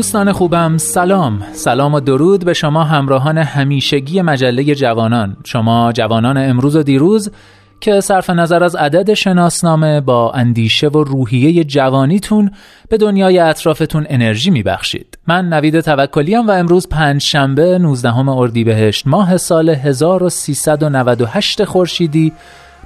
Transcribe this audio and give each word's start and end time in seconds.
دوستان 0.00 0.32
خوبم 0.32 0.78
سلام. 0.78 1.42
سلام 1.52 1.94
و 1.94 2.00
درود 2.00 2.44
به 2.44 2.54
شما 2.54 2.84
همراهان 2.84 3.38
همیشگی 3.38 4.22
مجله 4.22 4.74
جوانان. 4.74 5.36
شما 5.44 5.92
جوانان 5.92 6.36
امروز 6.36 6.76
و 6.76 6.82
دیروز 6.82 7.30
که 7.80 8.00
صرف 8.00 8.30
نظر 8.30 8.64
از 8.64 8.76
عدد 8.76 9.14
شناسنامه 9.14 10.00
با 10.00 10.32
اندیشه 10.32 10.88
و 10.88 11.04
روحیه 11.04 11.64
جوانیتون 11.64 12.50
به 12.88 12.96
دنیای 12.96 13.38
اطرافتون 13.38 14.06
انرژی 14.08 14.50
میبخشید. 14.50 15.18
من 15.26 15.48
نوید 15.48 15.80
توکلیم 15.80 16.46
و 16.46 16.50
امروز 16.50 16.88
پنج 16.88 17.22
شنبه 17.22 17.78
19 17.78 18.28
اردیبهشت 18.28 19.06
ماه 19.06 19.36
سال 19.36 19.68
1398 19.68 21.64
خورشیدی 21.64 22.32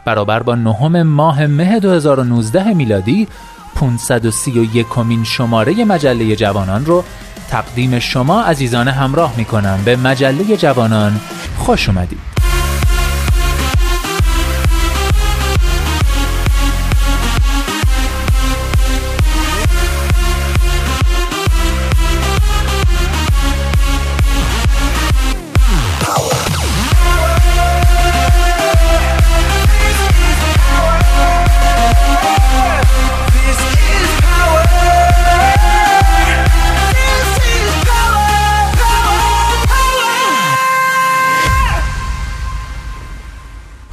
برابر 0.05 0.43
با 0.43 0.55
نهم 0.55 1.03
ماه 1.03 1.47
مه 1.47 1.81
2019 1.81 2.75
میلادی 2.75 3.29
531 3.75 4.89
کمین 4.89 5.25
شماره 5.25 5.85
مجله 5.85 6.37
جوانان 6.37 6.87
رو 6.87 7.05
تقدیم 7.51 7.99
شما 7.99 8.43
عزیزان 8.43 8.89
همراه 8.89 9.35
می 9.37 9.45
کنم 9.45 9.79
به 9.85 9.97
مجله 9.97 10.57
جوانان 10.57 11.21
خوش 11.59 11.89
اومدید. 11.89 12.44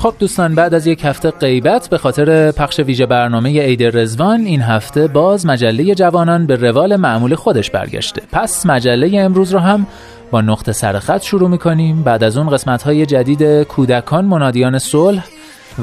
خب 0.01 0.13
دوستان 0.19 0.55
بعد 0.55 0.73
از 0.73 0.87
یک 0.87 1.05
هفته 1.05 1.31
غیبت 1.31 1.89
به 1.89 1.97
خاطر 1.97 2.51
پخش 2.51 2.79
ویژه 2.79 3.05
برنامه 3.05 3.61
عید 3.61 3.97
رزوان 3.97 4.39
این 4.39 4.61
هفته 4.61 5.07
باز 5.07 5.45
مجله 5.45 5.95
جوانان 5.95 6.45
به 6.45 6.55
روال 6.55 6.95
معمول 6.95 7.35
خودش 7.35 7.71
برگشته. 7.71 8.21
پس 8.31 8.65
مجله 8.65 9.19
امروز 9.19 9.53
رو 9.53 9.59
هم 9.59 9.87
با 10.31 10.41
نقطه 10.41 10.71
سرخط 10.71 11.21
شروع 11.21 11.49
می‌کنیم. 11.49 12.03
بعد 12.03 12.23
از 12.23 12.37
اون 12.37 12.49
قسمت 12.49 12.83
های 12.83 13.05
جدید 13.05 13.63
کودکان 13.63 14.25
منادیان 14.25 14.79
صلح 14.79 15.23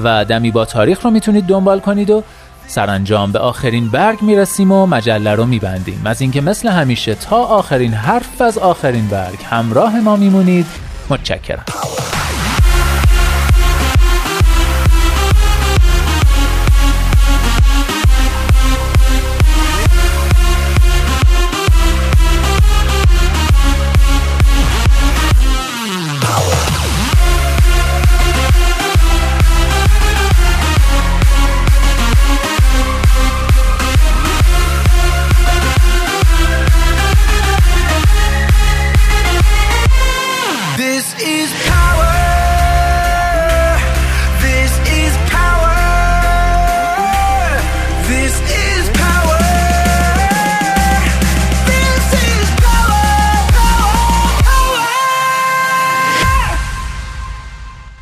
و 0.05 0.25
دمی 0.25 0.51
با 0.51 0.65
تاریخ 0.65 1.05
رو 1.05 1.11
می‌تونید 1.11 1.47
دنبال 1.47 1.81
کنید 1.81 2.11
و 2.11 2.23
سرانجام 2.67 3.33
به 3.33 3.39
آخرین 3.39 3.89
برگ 3.89 4.23
می‌رسیم 4.23 4.73
و 4.73 4.87
مجله 4.87 5.35
رو 5.35 5.47
میبندیم. 5.47 6.03
از 6.05 6.21
اینکه 6.21 6.41
مثل 6.41 6.69
همیشه 6.69 7.15
تا 7.15 7.37
آخرین 7.37 7.93
حرف 7.93 8.41
از 8.41 8.59
آخرین 8.59 9.09
برگ 9.09 9.39
همراه 9.51 10.01
ما 10.01 10.17
میمونید. 10.17 10.67
متشکرم. 11.11 11.65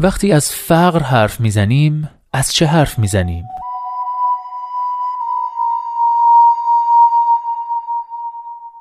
وقتی 0.00 0.32
از 0.32 0.50
فقر 0.50 1.02
حرف 1.02 1.40
می‌زنیم 1.40 2.10
از 2.32 2.52
چه 2.52 2.66
حرف 2.66 2.98
می‌زنیم؟ 2.98 3.44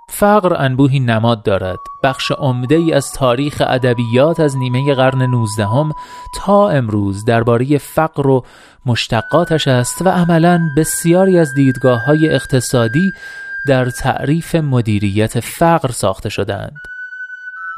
فقر 0.09 0.63
انبوهی 0.63 0.99
نماد 0.99 1.43
دارد. 1.43 1.79
بخش 2.03 2.31
عمده 2.31 2.75
ای 2.75 2.93
از 2.93 3.11
تاریخ 3.11 3.61
ادبیات 3.65 4.39
از 4.39 4.57
نیمه 4.57 4.93
قرن 4.95 5.21
نوزدهم 5.21 5.93
تا 6.35 6.69
امروز 6.69 7.25
درباره 7.25 7.77
فقر 7.77 8.27
و 8.27 8.45
مشتقاتش 8.85 9.67
است 9.67 10.01
و 10.01 10.09
عملا 10.09 10.59
بسیاری 10.77 11.39
از 11.39 11.53
دیدگاه 11.53 12.05
های 12.05 12.29
اقتصادی 12.29 13.11
در 13.67 13.89
تعریف 13.89 14.55
مدیریت 14.55 15.39
فقر 15.39 15.91
ساخته 15.91 16.29
شدند 16.29 16.77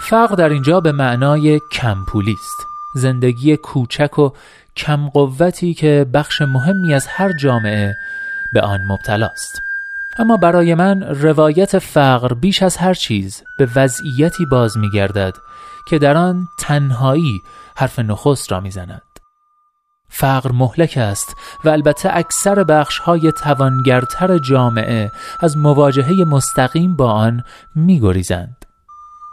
فقر 0.02 0.36
در 0.36 0.50
اینجا 0.50 0.80
به 0.80 0.92
معنای 0.92 1.60
کمپولی 1.72 2.34
است. 2.34 2.77
زندگی 2.96 3.58
کوچک 3.58 4.20
و 4.20 4.30
کم 4.76 5.10
قوتی 5.10 5.74
که 5.74 6.06
بخش 6.14 6.42
مهمی 6.42 6.94
از 6.94 7.08
هر 7.08 7.32
جامعه 7.32 7.98
به 8.54 8.62
آن 8.62 8.86
مبتلاست 8.86 9.62
اما 10.20 10.38
برای 10.38 10.76
من 10.76 11.04
روایت 11.04 11.80
فقر 11.80 12.34
بیش 12.34 12.64
از 12.64 12.78
هر 12.78 12.94
چیز 12.94 13.44
به 13.58 13.70
وضعیتی 13.76 14.46
باز 14.46 14.78
می 14.78 14.90
گردد 14.90 15.34
که 15.88 16.00
در 16.00 16.18
آن 16.18 16.48
تنهایی 16.60 17.42
حرف 17.76 18.00
نخست 18.00 18.52
را 18.52 18.60
می‌زند. 18.60 19.02
فقر 20.10 20.52
مهلک 20.52 20.98
است 20.98 21.36
و 21.66 21.70
البته 21.70 22.10
اکثر 22.14 22.64
بخش 22.64 23.00
های 23.00 23.32
توانگرتر 23.32 24.38
جامعه 24.38 25.12
از 25.40 25.58
مواجهه 25.58 26.14
مستقیم 26.14 26.96
با 26.96 27.12
آن 27.12 27.44
می 27.76 28.00
گریزند. 28.00 28.57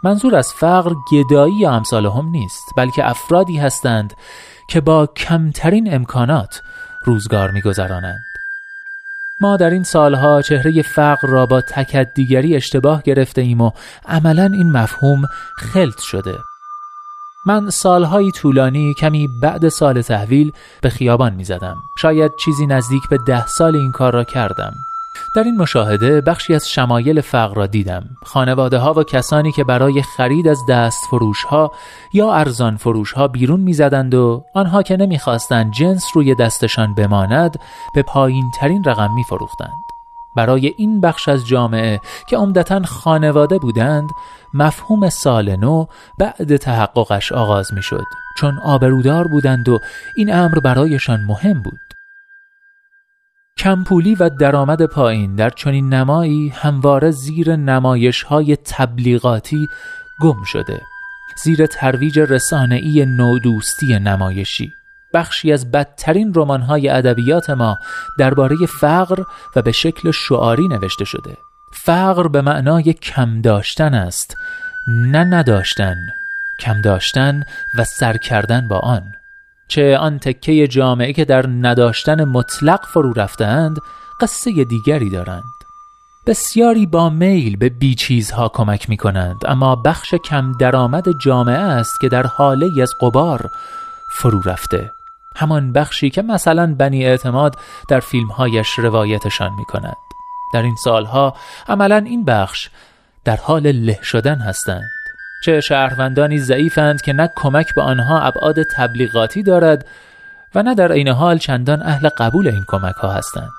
منظور 0.04 0.36
از 0.36 0.52
فقر 0.52 0.94
گدایی 1.12 1.54
یا 1.54 1.72
امثال 1.72 2.06
هم 2.06 2.28
نیست 2.28 2.64
بلکه 2.76 3.10
افرادی 3.10 3.58
هستند 3.58 4.14
که 4.68 4.80
با 4.80 5.06
کمترین 5.06 5.94
امکانات 5.94 6.62
روزگار 7.04 7.50
میگذرانند. 7.50 8.24
ما 9.40 9.56
در 9.56 9.70
این 9.70 9.82
سالها 9.82 10.42
چهره 10.42 10.82
فقر 10.82 11.28
را 11.28 11.46
با 11.46 11.60
تکدیگری 11.60 12.56
اشتباه 12.56 13.02
گرفته 13.02 13.40
ایم 13.40 13.60
و 13.60 13.70
عملا 14.06 14.44
این 14.44 14.72
مفهوم 14.72 15.22
خلط 15.56 16.00
شده 16.00 16.34
من 17.46 17.70
سالهایی 17.70 18.32
طولانی 18.32 18.94
کمی 18.94 19.28
بعد 19.42 19.68
سال 19.68 20.02
تحویل 20.02 20.52
به 20.82 20.90
خیابان 20.90 21.34
می 21.34 21.44
زدم. 21.44 21.76
شاید 21.98 22.32
چیزی 22.44 22.66
نزدیک 22.66 23.02
به 23.10 23.18
ده 23.26 23.46
سال 23.46 23.76
این 23.76 23.92
کار 23.92 24.12
را 24.12 24.24
کردم 24.24 24.74
در 25.36 25.42
این 25.42 25.56
مشاهده 25.56 26.20
بخشی 26.20 26.54
از 26.54 26.68
شمایل 26.68 27.20
فقر 27.20 27.54
را 27.54 27.66
دیدم. 27.66 28.04
خانواده 28.22 28.78
ها 28.78 28.94
و 28.94 29.02
کسانی 29.02 29.52
که 29.52 29.64
برای 29.64 30.02
خرید 30.02 30.48
از 30.48 30.58
دست 30.68 31.04
فروش 31.10 31.44
ها 31.44 31.72
یا 32.12 32.32
ارزان 32.32 32.76
فروش 32.76 33.12
ها 33.12 33.28
بیرون 33.28 33.60
می‌زدند 33.60 34.14
و 34.14 34.44
آنها 34.54 34.82
که 34.82 34.96
نمی‌خواستند 34.96 35.72
جنس 35.72 36.04
روی 36.14 36.34
دستشان 36.34 36.94
بماند 36.94 37.60
به 37.94 38.02
پایین 38.02 38.50
ترین 38.60 38.84
رقم 38.84 39.14
میفروختند. 39.14 39.84
برای 40.36 40.74
این 40.76 41.00
بخش 41.00 41.28
از 41.28 41.46
جامعه 41.46 42.00
که 42.28 42.36
عمدتا 42.36 42.82
خانواده 42.82 43.58
بودند 43.58 44.10
مفهوم 44.54 45.08
سال 45.08 45.56
نو 45.56 45.86
بعد 46.18 46.56
تحققش 46.56 47.32
آغاز 47.32 47.74
می‌شد. 47.74 48.04
چون 48.36 48.58
آبرودار 48.58 49.28
بودند 49.28 49.68
و 49.68 49.78
این 50.16 50.34
امر 50.34 50.58
برایشان 50.58 51.20
مهم 51.20 51.62
بود. 51.62 51.83
کمپولی 53.58 54.14
و 54.14 54.28
درآمد 54.28 54.82
پایین. 54.82 55.34
در 55.34 55.50
چنین 55.50 55.94
نمایی 55.94 56.48
همواره 56.48 57.10
زیر 57.10 57.56
نمایش 57.56 58.22
های 58.22 58.56
تبلیغاتی 58.56 59.68
گم 60.20 60.44
شده. 60.44 60.80
زیر 61.42 61.66
ترویج 61.66 62.18
رسانه‌ای 62.18 63.06
نودوستی 63.06 63.98
نمایشی. 63.98 64.72
بخشی 65.14 65.52
از 65.52 65.70
بدترین 65.70 66.32
رمان‌های 66.34 66.88
ادبیات 66.88 67.50
ما 67.50 67.78
درباره 68.18 68.56
فقر 68.80 69.22
و 69.56 69.62
به 69.62 69.72
شکل 69.72 70.10
شعاری 70.10 70.68
نوشته 70.68 71.04
شده. 71.04 71.36
فقر 71.72 72.28
به 72.28 72.42
معنای 72.42 72.92
کم 72.92 73.40
داشتن 73.40 73.94
است 73.94 74.36
نه 74.88 75.24
نداشتن 75.24 75.96
کم 76.60 76.80
داشتن 76.80 77.44
و 77.74 77.84
سر 77.84 78.16
کردن 78.16 78.68
با 78.68 78.78
آن. 78.78 79.14
چه 79.74 79.98
آن 79.98 80.18
تکه 80.18 80.68
جامعه 80.68 81.12
که 81.12 81.24
در 81.24 81.46
نداشتن 81.46 82.24
مطلق 82.24 82.86
فرو 82.86 83.12
رفتند 83.12 83.78
قصه 84.20 84.64
دیگری 84.64 85.10
دارند. 85.10 85.44
بسیاری 86.26 86.86
با 86.86 87.10
میل 87.10 87.56
به 87.56 87.68
بی 87.68 87.94
چیزها 87.94 88.48
کمک 88.48 88.90
می 88.90 88.96
کنند 88.96 89.36
اما 89.44 89.76
بخش 89.76 90.14
کم 90.14 90.52
درآمد 90.52 91.04
جامعه 91.20 91.58
است 91.58 92.00
که 92.00 92.08
در 92.08 92.26
حاله 92.26 92.82
از 92.82 92.94
قبار 93.00 93.50
فرو 94.10 94.42
رفته. 94.42 94.92
همان 95.36 95.72
بخشی 95.72 96.10
که 96.10 96.22
مثلا 96.22 96.74
بنی 96.74 97.04
اعتماد 97.06 97.56
در 97.88 98.00
فیلمهایش 98.00 98.78
روایتشان 98.78 99.52
می 99.52 99.64
کند 99.64 99.96
در 100.52 100.62
این 100.62 100.76
سالها 100.76 101.34
عملا 101.68 101.96
این 101.96 102.24
بخش 102.24 102.70
در 103.24 103.36
حال 103.36 103.72
له 103.72 103.98
شدن 104.02 104.38
هستند. 104.38 105.03
چه 105.44 105.60
شهروندانی 105.60 106.38
ضعیفند 106.38 107.02
که 107.02 107.12
نه 107.12 107.30
کمک 107.36 107.74
به 107.74 107.82
آنها 107.82 108.20
ابعاد 108.20 108.62
تبلیغاتی 108.62 109.42
دارد 109.42 109.86
و 110.54 110.62
نه 110.62 110.74
در 110.74 110.92
عین 110.92 111.08
حال 111.08 111.38
چندان 111.38 111.82
اهل 111.82 112.08
قبول 112.08 112.48
این 112.48 112.64
کمک 112.68 112.94
ها 112.94 113.12
هستند. 113.12 113.50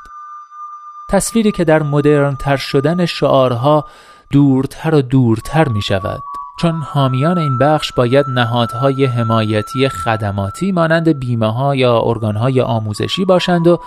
تصویری 1.10 1.52
که 1.52 1.64
در 1.64 1.84
مدرن 1.84 2.36
تر 2.36 2.58
شدن 2.58 3.06
شعارها 3.06 3.86
دورتر 4.32 4.96
و 4.96 5.02
دورتر 5.02 5.68
می 5.68 5.82
شود 5.82 6.24
چون 6.60 6.82
حامیان 6.82 7.38
این 7.38 7.58
بخش 7.58 7.92
باید 7.94 8.26
نهادهای 8.30 9.06
حمایتی 9.06 9.90
خدماتی 9.90 10.72
مانند 10.72 11.20
بیمه 11.20 11.54
ها 11.54 11.76
یا 11.76 12.02
ارگان 12.04 12.36
های 12.36 12.62
آموزشی 12.62 13.26
باشند 13.26 13.68
و 13.68 13.80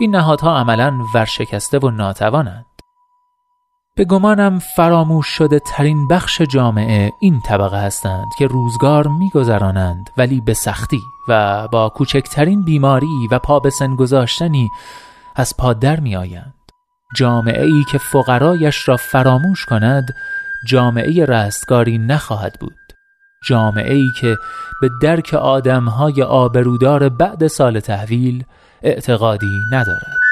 این 0.00 0.16
نهادها 0.16 0.58
عملا 0.58 0.92
ورشکسته 1.14 1.78
و 1.78 1.90
ناتوانند. 1.90 2.77
به 3.98 4.04
گمانم 4.04 4.58
فراموش 4.58 5.26
شده 5.26 5.58
ترین 5.58 6.08
بخش 6.08 6.40
جامعه 6.40 7.12
این 7.20 7.40
طبقه 7.40 7.76
هستند 7.76 8.26
که 8.38 8.46
روزگار 8.46 9.08
میگذرانند 9.08 10.10
ولی 10.16 10.40
به 10.40 10.54
سختی 10.54 11.00
و 11.28 11.68
با 11.68 11.88
کوچکترین 11.88 12.64
بیماری 12.64 13.28
و 13.30 13.38
پا 13.38 13.60
به 13.60 13.70
سن 13.70 13.96
گذاشتنی 13.96 14.70
از 15.36 15.56
پادر 15.56 16.00
می 16.00 16.16
آیند. 16.16 16.54
جامعه 17.16 17.64
ای 17.64 17.84
که 17.92 17.98
فقرایش 17.98 18.88
را 18.88 18.96
فراموش 18.96 19.64
کند 19.64 20.14
جامعه 20.66 21.24
رستگاری 21.24 21.98
نخواهد 21.98 22.56
بود 22.60 22.76
جامعه 23.46 23.94
ای 23.94 24.08
که 24.20 24.36
به 24.80 24.90
درک 25.02 25.34
آدمهای 25.34 26.22
آبرودار 26.22 27.08
بعد 27.08 27.46
سال 27.46 27.80
تحویل 27.80 28.44
اعتقادی 28.82 29.60
ندارد 29.72 30.27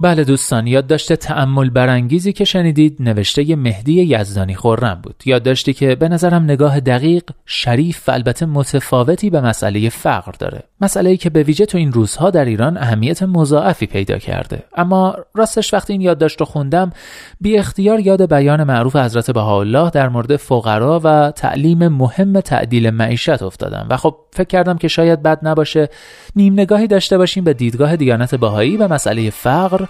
بله 0.00 0.24
دوستان 0.24 0.66
یادداشت 0.66 1.12
تأمل 1.12 1.70
برانگیزی 1.70 2.32
که 2.32 2.44
شنیدید 2.44 2.96
نوشته 3.00 3.56
مهدی 3.56 4.02
یزدانی 4.02 4.54
خورم 4.54 5.00
بود. 5.02 5.22
یادداشتی 5.24 5.72
که 5.72 5.94
به 5.94 6.08
نظرم 6.08 6.42
نگاه 6.42 6.80
دقیق 6.80 7.22
شریف 7.46 8.08
و 8.08 8.12
البته 8.12 8.46
متفاوتی 8.46 9.30
به 9.30 9.40
مسئله 9.40 9.88
فقر 9.88 10.32
داره. 10.32 10.62
مسئله 10.80 11.16
که 11.16 11.30
به 11.30 11.42
ویژه 11.42 11.66
تو 11.66 11.78
این 11.78 11.92
روزها 11.92 12.30
در 12.30 12.44
ایران 12.44 12.76
اهمیت 12.76 13.22
مضاعفی 13.22 13.86
پیدا 13.86 14.18
کرده. 14.18 14.62
اما 14.76 15.16
راستش 15.34 15.74
وقتی 15.74 15.92
این 15.92 16.02
یادداشت 16.02 16.40
رو 16.40 16.46
خوندم 16.46 16.92
بی 17.40 17.58
اختیار 17.58 18.00
یاد 18.00 18.34
بیان 18.34 18.64
معروف 18.64 18.96
حضرت 18.96 19.30
بهاءالله 19.30 19.90
در 19.90 20.08
مورد 20.08 20.36
فقرا 20.36 21.00
و 21.04 21.30
تعلیم 21.30 21.88
مهم 21.88 22.40
تعدیل 22.40 22.90
معیشت 22.90 23.42
افتادم. 23.42 23.86
و 23.90 23.96
خب 23.96 24.16
فکر 24.32 24.48
کردم 24.48 24.78
که 24.78 24.88
شاید 24.88 25.22
بد 25.22 25.38
نباشه. 25.42 25.88
نیم 26.36 26.52
نگاهی 26.52 26.86
داشته 26.86 27.18
باشیم 27.18 27.44
به 27.44 27.54
دیدگاه 27.54 27.96
دیانت 27.96 28.34
بهایی 28.34 28.76
و 28.76 28.88
مسئله 28.88 29.30
فقر 29.30 29.84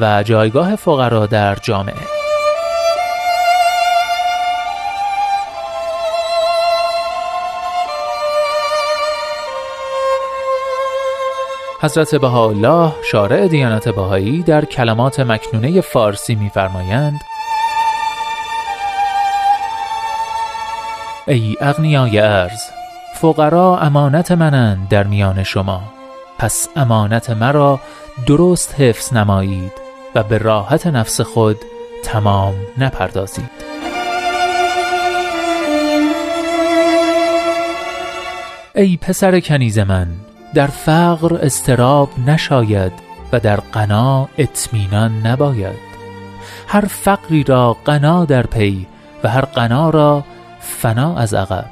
و 0.00 0.22
جایگاه 0.22 0.76
فقرا 0.76 1.26
در 1.26 1.54
جامعه. 1.54 2.18
حضرت 11.80 12.14
بهاءالله 12.14 12.92
شارع 13.02 13.48
دیانت 13.48 13.88
بهایی 13.88 14.42
در 14.42 14.64
کلمات 14.64 15.20
مکنونه 15.20 15.80
فارسی 15.80 16.34
می‌فرمایند 16.34 17.20
ای 21.28 21.56
اغنیای 21.60 22.18
ارز 22.18 22.60
فقرا 23.14 23.78
امانت 23.78 24.32
منند 24.32 24.88
در 24.88 25.04
میان 25.04 25.42
شما 25.42 25.82
پس 26.38 26.68
امانت 26.76 27.30
مرا 27.30 27.80
درست 28.26 28.74
حفظ 28.80 29.12
نمایید. 29.12 29.87
و 30.18 30.22
به 30.22 30.38
راحت 30.38 30.86
نفس 30.86 31.20
خود 31.20 31.56
تمام 32.04 32.54
نپردازید. 32.78 33.50
ای 38.74 38.96
پسر 38.96 39.40
کنیز 39.40 39.78
من 39.78 40.06
در 40.54 40.66
فقر 40.66 41.38
استراب 41.42 42.08
نشاید 42.26 42.92
و 43.32 43.40
در 43.40 43.56
قنا 43.56 44.28
اطمینان 44.38 45.26
نباید. 45.26 45.88
هر 46.68 46.84
فقری 46.84 47.44
را 47.44 47.76
قنا 47.84 48.24
در 48.24 48.46
پی 48.46 48.86
و 49.24 49.28
هر 49.28 49.44
قنا 49.44 49.90
را 49.90 50.24
فنا 50.60 51.16
از 51.16 51.34
عقب. 51.34 51.70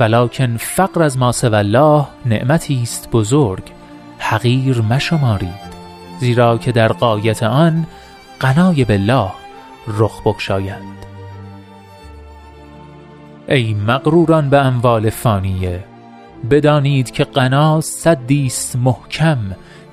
ولکن 0.00 0.56
فقر 0.56 1.02
از 1.02 1.18
ما 1.18 1.32
الله 1.42 2.06
نعمتی 2.26 2.82
است 2.82 3.08
بزرگ 3.10 3.62
حقیر 4.18 4.80
مشمارید. 4.80 5.69
زیرا 6.20 6.58
که 6.58 6.72
در 6.72 6.88
قایت 6.88 7.42
آن 7.42 7.86
قنای 8.40 8.84
بالله 8.84 9.30
رخ 9.88 10.22
بگشاید 10.22 11.00
ای 13.48 13.74
مغروران 13.74 14.50
به 14.50 14.58
اموال 14.58 15.10
فانیه 15.10 15.84
بدانید 16.50 17.10
که 17.10 17.24
قنا 17.24 17.80
صدیست 17.80 18.76
محکم 18.76 19.38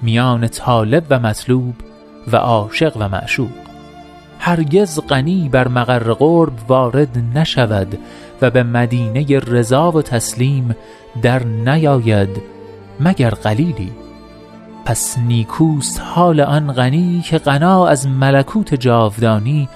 میان 0.02 0.48
طالب 0.48 1.04
و 1.10 1.20
مطلوب 1.20 1.76
و 2.32 2.36
عاشق 2.36 2.98
و 3.00 3.10
معشوق. 3.10 3.50
هرگز 4.40 5.00
غنی 5.10 5.50
بر 5.50 5.68
مقر 5.68 6.14
قرب 6.14 6.54
وارد 6.68 7.18
نشود 7.36 8.00
و 8.42 8.50
به 8.50 8.64
مدینه 8.64 9.40
رضا 9.40 9.92
و 9.92 10.02
تسلیم 10.02 10.76
در 11.22 11.44
نیاید 11.44 12.42
مگر 13.00 13.30
قلیلی. 13.30 13.92
پس 14.88 15.18
نیکوست 15.18 16.02
حال 16.04 16.42
آن 16.42 16.72
غنی 16.72 17.22
که 17.26 17.38
غنا 17.38 17.88
از 17.88 18.08
ملکوت 18.08 18.74
جاودانی 18.76 19.70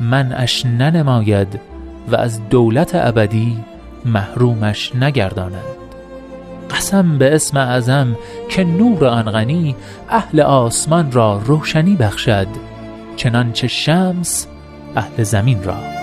منعش 0.00 0.66
ننماید 0.66 1.60
و 2.08 2.16
از 2.16 2.48
دولت 2.48 2.90
ابدی 2.94 3.56
محرومش 4.04 4.94
نگرداند. 4.94 5.62
قسم 6.70 7.18
به 7.18 7.34
اسم 7.34 7.56
اعظم 7.56 8.16
که 8.50 8.64
نور 8.64 9.06
آن 9.06 9.30
غنی 9.30 9.76
اهل 10.08 10.40
آسمان 10.40 11.12
را 11.12 11.40
روشنی 11.44 11.96
بخشد 11.96 12.48
چنانچه 13.16 13.68
شمس 13.68 14.46
اهل 14.96 15.22
زمین 15.22 15.62
را. 15.62 15.95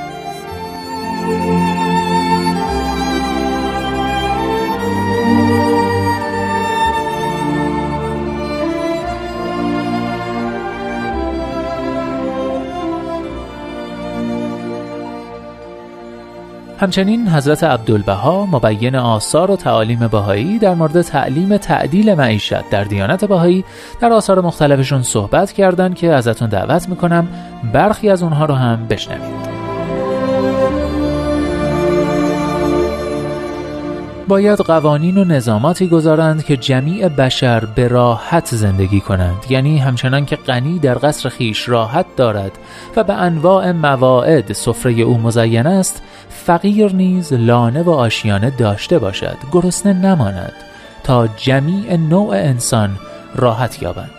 همچنین 16.83 17.27
حضرت 17.27 17.63
عبدالبها 17.63 18.45
مبین 18.45 18.95
آثار 18.95 19.51
و 19.51 19.55
تعالیم 19.55 20.07
بهایی 20.07 20.59
در 20.59 20.73
مورد 20.73 21.01
تعلیم 21.01 21.57
تعدیل 21.57 22.13
معیشت 22.13 22.69
در 22.69 22.83
دیانت 22.83 23.25
بهایی 23.25 23.65
در 23.99 24.13
آثار 24.13 24.41
مختلفشون 24.41 25.03
صحبت 25.03 25.51
کردند 25.51 25.95
که 25.95 26.13
ازتون 26.13 26.49
دعوت 26.49 26.89
می‌کنم 26.89 27.27
برخی 27.73 28.09
از 28.09 28.23
اونها 28.23 28.45
رو 28.45 28.53
هم 28.53 28.87
بشنوید. 28.87 29.52
باید 34.33 34.59
قوانین 34.59 35.17
و 35.17 35.23
نظاماتی 35.23 35.87
گذارند 35.87 36.45
که 36.45 36.57
جمیع 36.57 37.07
بشر 37.07 37.65
به 37.65 37.87
راحت 37.87 38.55
زندگی 38.55 39.01
کنند. 39.01 39.45
یعنی 39.49 39.77
همچنان 39.77 40.25
که 40.25 40.35
غنی 40.35 40.79
در 40.79 40.93
قصر 40.93 41.29
خیش 41.29 41.69
راحت 41.69 42.05
دارد 42.15 42.51
و 42.95 43.03
به 43.03 43.13
انواع 43.13 43.71
مواعد 43.71 44.53
سفره 44.53 44.93
او 44.93 45.17
مزین 45.17 45.67
است 45.67 46.01
فقیر 46.29 46.93
نیز 46.95 47.33
لانه 47.33 47.81
و 47.83 47.89
آشیانه 47.89 48.49
داشته 48.49 48.99
باشد 48.99 49.37
گرسنه 49.51 49.93
نماند 49.93 50.53
تا 51.03 51.27
جمیع 51.27 51.95
نوع 51.95 52.29
انسان 52.29 52.89
راحت 53.35 53.81
یابند. 53.81 54.11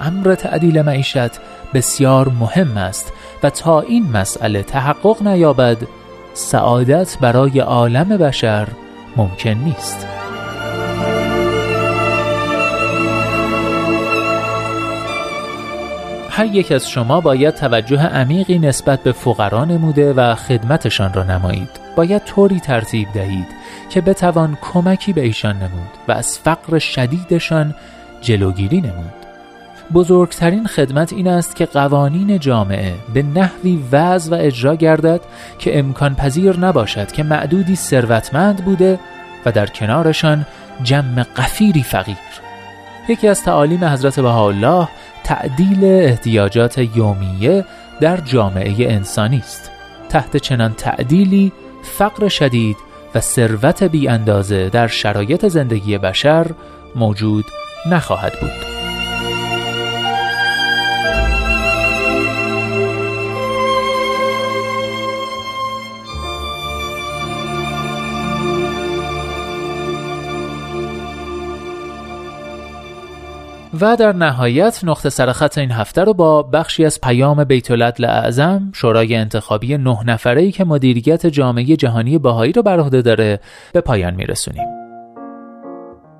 امر 0.00 0.34
تعدیل 0.34 0.82
معیشت 0.82 1.30
بسیار 1.74 2.28
مهم 2.28 2.76
است 2.76 3.12
و 3.42 3.50
تا 3.50 3.80
این 3.80 4.10
مسئله 4.12 4.62
تحقق 4.62 5.22
نیابد 5.22 5.76
سعادت 6.34 7.16
برای 7.20 7.60
عالم 7.60 8.08
بشر 8.08 8.68
ممکن 9.16 9.50
نیست. 9.50 10.06
هر 16.30 16.46
یک 16.46 16.72
از 16.72 16.90
شما 16.90 17.20
باید 17.20 17.54
توجه 17.54 18.00
عمیقی 18.00 18.58
نسبت 18.58 19.02
به 19.02 19.12
فقرا 19.12 19.64
نموده 19.64 20.12
و 20.12 20.34
خدمتشان 20.34 21.12
را 21.12 21.22
نمایید. 21.22 21.68
باید 21.96 22.24
طوری 22.24 22.60
ترتیب 22.60 23.08
دهید 23.14 23.46
که 23.90 24.00
بتوان 24.00 24.58
کمکی 24.60 25.12
به 25.12 25.20
ایشان 25.20 25.56
نمود 25.56 25.90
و 26.08 26.12
از 26.12 26.38
فقر 26.38 26.78
شدیدشان 26.78 27.74
جلوگیری 28.20 28.80
نمود. 28.80 29.25
بزرگترین 29.94 30.66
خدمت 30.66 31.12
این 31.12 31.28
است 31.28 31.56
که 31.56 31.66
قوانین 31.66 32.38
جامعه 32.38 32.94
به 33.14 33.22
نحوی 33.22 33.84
وضع 33.92 34.36
و 34.36 34.40
اجرا 34.40 34.74
گردد 34.74 35.20
که 35.58 35.78
امکان 35.78 36.14
پذیر 36.14 36.56
نباشد 36.58 37.12
که 37.12 37.22
معدودی 37.22 37.76
ثروتمند 37.76 38.64
بوده 38.64 38.98
و 39.46 39.52
در 39.52 39.66
کنارشان 39.66 40.46
جمع 40.82 41.22
قفیری 41.22 41.82
فقیر. 41.82 42.16
یکی 43.08 43.28
از 43.28 43.42
تعالیم 43.42 43.84
حضرت 43.84 44.20
بهاءالله 44.20 44.88
تعدیل 45.24 45.84
احتیاجات 45.84 46.78
یومیه 46.78 47.64
در 48.00 48.16
جامعه 48.16 48.92
انسانی 48.92 49.38
است. 49.38 49.70
تحت 50.08 50.36
چنان 50.36 50.74
تعدیلی 50.74 51.52
فقر 51.82 52.28
شدید 52.28 52.76
و 53.14 53.20
ثروت 53.20 53.82
بی 53.82 54.08
اندازه 54.08 54.68
در 54.68 54.86
شرایط 54.86 55.46
زندگی 55.46 55.98
بشر 55.98 56.46
موجود 56.94 57.44
نخواهد 57.86 58.32
بود. 58.40 58.75
و 73.80 73.96
در 73.96 74.12
نهایت 74.12 74.80
نقطه 74.84 75.10
سرخط 75.10 75.58
این 75.58 75.70
هفته 75.70 76.04
رو 76.04 76.14
با 76.14 76.42
بخشی 76.42 76.84
از 76.84 77.00
پیام 77.00 77.44
بیت 77.44 77.70
اعظم 78.04 78.70
شورای 78.74 79.14
انتخابی 79.14 79.78
نه 79.78 79.98
نفره 80.06 80.42
ای 80.42 80.52
که 80.52 80.64
مدیریت 80.64 81.26
جامعه 81.26 81.76
جهانی 81.76 82.18
باهایی 82.18 82.52
رو 82.52 82.62
بر 82.62 82.80
عهده 82.80 83.02
داره 83.02 83.40
به 83.72 83.80
پایان 83.80 84.14
میرسونیم. 84.14 84.66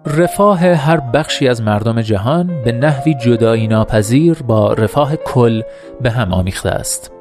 رفاه 0.07 0.67
هر 0.67 1.01
بخشی 1.01 1.49
از 1.49 1.63
مردم 1.63 2.01
جهان 2.01 2.63
به 2.65 2.73
نحوی 2.73 3.15
جدایی 3.15 3.69
ناپذیر 3.69 4.43
با 4.43 4.73
رفاه 4.73 5.17
کل 5.17 5.63
به 6.01 6.11
هم 6.11 6.33
آمیخته 6.33 6.71
است. 6.71 7.16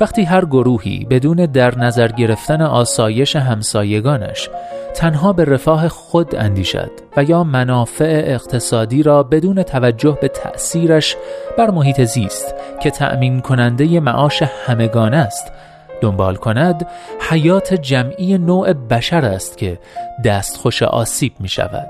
وقتی 0.00 0.22
هر 0.22 0.44
گروهی 0.44 1.06
بدون 1.10 1.36
در 1.36 1.78
نظر 1.78 2.08
گرفتن 2.08 2.62
آسایش 2.62 3.36
همسایگانش 3.36 4.48
تنها 4.94 5.32
به 5.32 5.44
رفاه 5.44 5.88
خود 5.88 6.36
اندیشد 6.36 6.90
و 7.16 7.24
یا 7.24 7.44
منافع 7.44 8.22
اقتصادی 8.26 9.02
را 9.02 9.22
بدون 9.22 9.62
توجه 9.62 10.18
به 10.20 10.28
تأثیرش 10.28 11.16
بر 11.58 11.70
محیط 11.70 12.00
زیست 12.00 12.54
که 12.82 12.90
تأمین 12.90 13.40
کننده 13.40 14.00
معاش 14.00 14.42
همگان 14.66 15.14
است 15.14 15.52
دنبال 16.00 16.36
کند 16.36 16.86
حیات 17.30 17.74
جمعی 17.74 18.38
نوع 18.38 18.72
بشر 18.72 19.24
است 19.24 19.58
که 19.58 19.78
دستخوش 20.24 20.82
آسیب 20.82 21.32
می 21.40 21.48
شود 21.48 21.88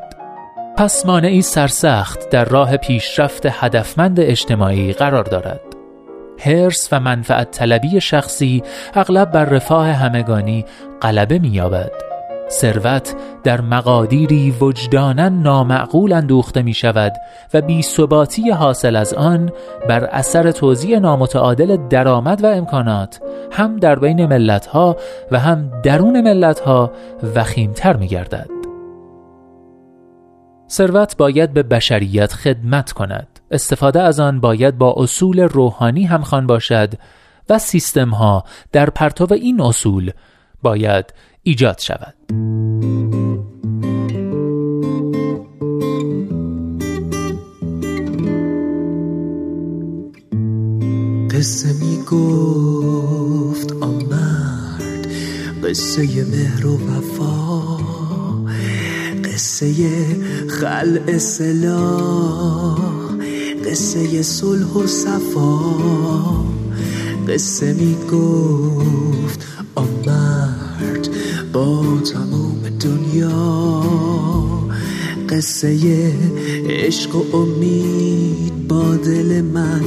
پس 0.76 1.06
مانعی 1.06 1.42
سرسخت 1.42 2.30
در 2.30 2.44
راه 2.44 2.76
پیشرفت 2.76 3.46
هدفمند 3.46 4.20
اجتماعی 4.20 4.92
قرار 4.92 5.24
دارد. 5.24 5.69
هرس 6.40 6.88
و 6.92 7.00
منفعت 7.00 7.50
طلبی 7.50 8.00
شخصی 8.00 8.62
اغلب 8.94 9.30
بر 9.30 9.44
رفاه 9.44 9.86
همگانی 9.86 10.64
غلبه 11.02 11.38
می‌یابد 11.38 12.10
ثروت 12.50 13.14
در 13.44 13.60
مقادیری 13.60 14.50
وجدانا 14.50 15.28
نامعقول 15.28 16.12
اندوخته 16.12 16.62
می 16.62 16.74
شود 16.74 17.12
و 17.54 17.60
بی 17.60 17.82
ثباتی 17.82 18.50
حاصل 18.50 18.96
از 18.96 19.14
آن 19.14 19.52
بر 19.88 20.04
اثر 20.04 20.50
توزیع 20.50 20.98
نامتعادل 20.98 21.76
درآمد 21.88 22.44
و 22.44 22.46
امکانات 22.46 23.20
هم 23.52 23.76
در 23.76 23.98
بین 23.98 24.26
ملت 24.26 24.66
ها 24.66 24.96
و 25.30 25.38
هم 25.38 25.70
درون 25.82 26.20
ملت 26.20 26.60
ها 26.60 26.92
وخیمتر 27.36 27.96
می 27.96 28.06
گردد. 28.06 28.50
ثروت 30.70 31.16
باید 31.16 31.52
به 31.52 31.62
بشریت 31.62 32.32
خدمت 32.32 32.92
کند 32.92 33.39
استفاده 33.50 34.02
از 34.02 34.20
آن 34.20 34.40
باید 34.40 34.78
با 34.78 34.94
اصول 34.96 35.40
روحانی 35.40 36.04
همخوان 36.04 36.46
باشد 36.46 36.92
و 37.48 37.58
سیستم 37.58 38.10
ها 38.10 38.44
در 38.72 38.90
پرتو 38.90 39.34
این 39.34 39.60
اصول 39.60 40.10
باید 40.62 41.14
ایجاد 41.42 41.78
شود. 41.78 42.14
قصه 51.30 51.72
می 51.72 52.04
گفت 52.10 53.72
آمرد 53.72 55.06
قصه 55.64 56.02
مهر 56.24 56.66
و 56.66 56.78
وفا 56.90 57.76
قصه 59.24 59.74
خلع 60.48 61.18
سلاح. 61.18 62.99
قصه 63.64 64.22
صلح 64.22 64.66
و 64.66 64.86
صفا. 64.86 65.58
قصه 67.28 67.72
می 67.72 67.96
گفت 68.12 69.46
آن 69.74 69.88
مرد 70.06 71.08
با 71.52 71.84
تمام 72.12 72.60
دنیا. 72.80 73.82
قصه 75.28 76.12
عشق 76.68 77.16
و 77.16 77.36
امید 77.36 78.68
با 78.68 78.96
دل 78.96 79.40
من 79.40 79.82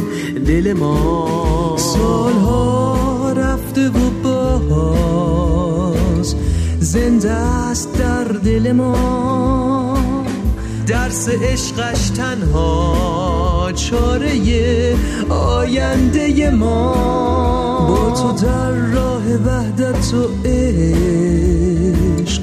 دل 0.45 0.73
ما. 0.73 1.75
سالها 1.77 3.31
رفته 3.31 3.89
و 3.89 4.09
باز 4.69 6.35
زنده 6.79 7.31
است 7.31 7.93
در 7.97 8.23
دل 8.23 8.71
ما. 8.71 9.72
درس 10.87 11.29
عشقش 11.29 12.09
تنها 12.09 13.71
چاره 13.75 14.95
آینده 15.29 16.49
ما. 16.49 16.93
با 17.87 18.11
تو 18.11 18.31
در 18.45 18.71
راه 18.71 19.23
وحدت 19.45 20.13
و 20.13 20.27
عشق 20.45 22.41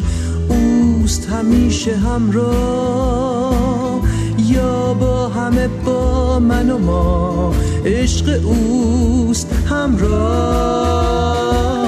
اوست 0.48 1.28
همیشه 1.28 1.96
همراه. 1.96 4.00
یا 4.38 4.94
با 4.94 5.28
همه 5.28 5.68
با 5.68 6.38
من 6.38 6.70
و 6.70 6.78
ما 6.78 7.54
عشق 7.84 8.40
اوست 8.44 9.52
همراه. 9.70 11.79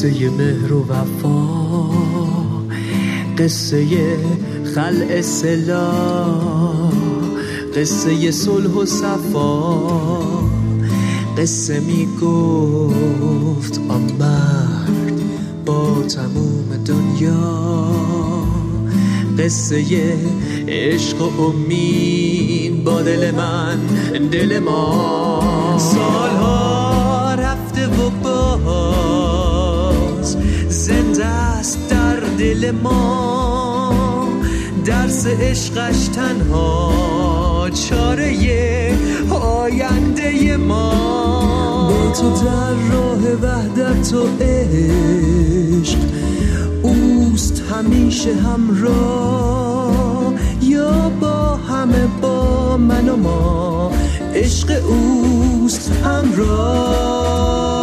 قصه 0.00 0.30
مهر 0.30 0.72
و 0.72 0.86
وفا 0.88 1.90
قصه 3.38 3.86
خلع 4.74 5.20
سلاح 5.20 6.92
قصه 7.76 8.30
صلح 8.30 8.70
و 8.70 8.84
صفا. 8.84 9.80
قصه 11.38 11.80
می 11.80 12.08
گفت 12.22 13.80
آن 13.88 14.06
با 15.66 16.02
تموم 16.02 16.84
دنیا. 16.86 17.90
قصه 19.38 19.84
عشق 20.68 21.22
و 21.22 21.42
امید 21.42 22.84
با 22.84 23.02
دل 23.02 23.30
من 23.30 23.78
دل 24.32 24.58
ما. 24.58 25.78
سالها 25.78 27.34
رفته 27.34 27.86
و 27.86 28.10
باز 28.22 28.89
دل 32.40 32.70
ما 32.70 33.92
درس 34.84 35.26
عشقش 35.26 36.08
تنها 36.08 37.70
چاره 37.70 38.96
آینده 39.30 40.56
ما. 40.56 40.90
با 41.90 42.12
تو 42.12 42.30
در 42.44 42.74
راه 42.92 43.18
وحدت 43.42 44.14
و 44.14 44.26
عشق 44.40 45.98
اوست 46.82 47.62
همیشه 47.72 48.34
همراه. 48.34 50.32
یا 50.62 51.08
با 51.20 51.56
همه 51.56 52.06
با 52.22 52.76
من 52.76 53.08
و 53.08 53.16
ما 53.16 53.92
عشق 54.34 54.82
اوست 54.86 55.92
همراه. 56.04 57.79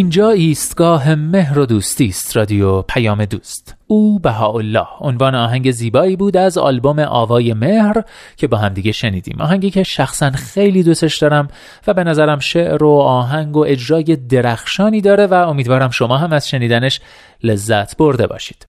اینجا 0.00 0.30
ایستگاه 0.30 1.14
مهر 1.14 1.58
و 1.58 1.66
دوستی 1.66 2.06
است 2.06 2.36
رادیو 2.36 2.82
پیام 2.82 3.24
دوست. 3.24 3.76
او 3.86 4.18
بهاءالله. 4.18 4.86
عنوان 5.00 5.34
آهنگ 5.34 5.70
زیبایی 5.70 6.16
بود 6.16 6.36
از 6.36 6.58
آلبوم 6.58 6.98
آوای 6.98 7.54
مهر 7.54 8.02
که 8.36 8.46
با 8.46 8.56
همدیگه 8.56 8.92
شنیدیم. 8.92 9.40
آهنگی 9.40 9.70
که 9.70 9.82
شخصا 9.82 10.30
خیلی 10.30 10.82
دوستش 10.82 11.18
دارم 11.18 11.48
و 11.86 11.94
به 11.94 12.04
نظرم 12.04 12.38
شعر 12.38 12.84
و 12.84 12.90
آهنگ 12.90 13.56
و 13.56 13.64
اجرای 13.68 14.16
درخشانی 14.16 15.00
داره 15.00 15.26
و 15.26 15.34
امیدوارم 15.34 15.90
شما 15.90 16.16
هم 16.16 16.32
از 16.32 16.48
شنیدنش 16.48 17.00
لذت 17.42 17.96
برده 17.96 18.26
باشید. 18.26 18.66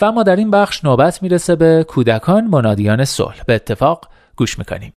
و 0.00 0.04
اما 0.04 0.22
در 0.22 0.36
این 0.36 0.50
بخش 0.50 0.84
نوبت 0.84 1.22
می‌رسه 1.22 1.56
به 1.56 1.84
کودکان 1.88 2.44
منادیان 2.44 3.04
صلح. 3.04 3.42
به 3.46 3.54
اتفاق 3.54 4.08
گوش 4.36 4.58
می‌کنیم. 4.58 4.92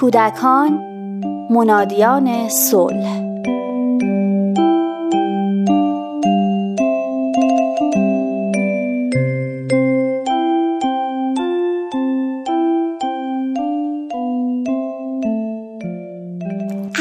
کودکان 0.00 0.70
منادیان 1.50 2.48
صلح. 2.48 3.20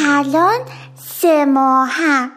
الان 0.07 0.59
سه 1.21 1.45
ماهم 1.45 2.31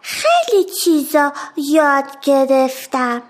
خیلی 0.00 0.64
چیزا 0.84 1.32
یاد 1.56 2.04
گرفتم. 2.24 3.22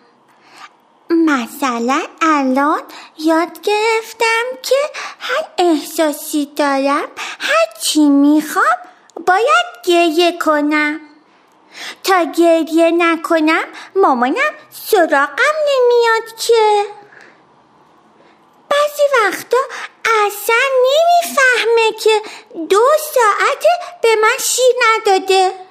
مثلا 1.11 2.03
الان 2.23 2.83
یاد 3.19 3.61
گرفتم 3.61 4.45
که 4.63 4.77
هر 5.21 5.45
احساسی 5.59 6.53
دارم 6.57 7.09
هر 7.41 7.67
چی 7.83 8.09
می‌خوام 8.09 8.77
باید 9.27 9.67
گریه 9.85 10.39
کنم. 10.39 11.01
تا 12.05 12.25
گریه 12.25 12.91
نکنم 12.91 13.65
مامانم 13.97 14.55
سراغم 14.71 15.55
نمیاد 15.69 16.41
که. 16.41 16.87
بعضی 18.71 19.03
وقتا 19.23 19.57
اصلا 20.05 20.65
نمی‌فهمه 20.85 21.93
که 22.01 22.23
دو 22.69 22.83
ساعته 23.15 23.69
به 24.03 24.09
من 24.23 24.37
شیر 24.41 24.75
نداده. 24.89 25.68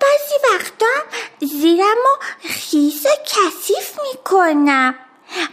بعضی 0.00 0.34
وقتا 0.52 0.86
زیرم 1.40 1.84
و 1.84 2.24
خیس 2.48 3.06
کثیف 3.06 4.00
می‌کنم. 4.02 4.94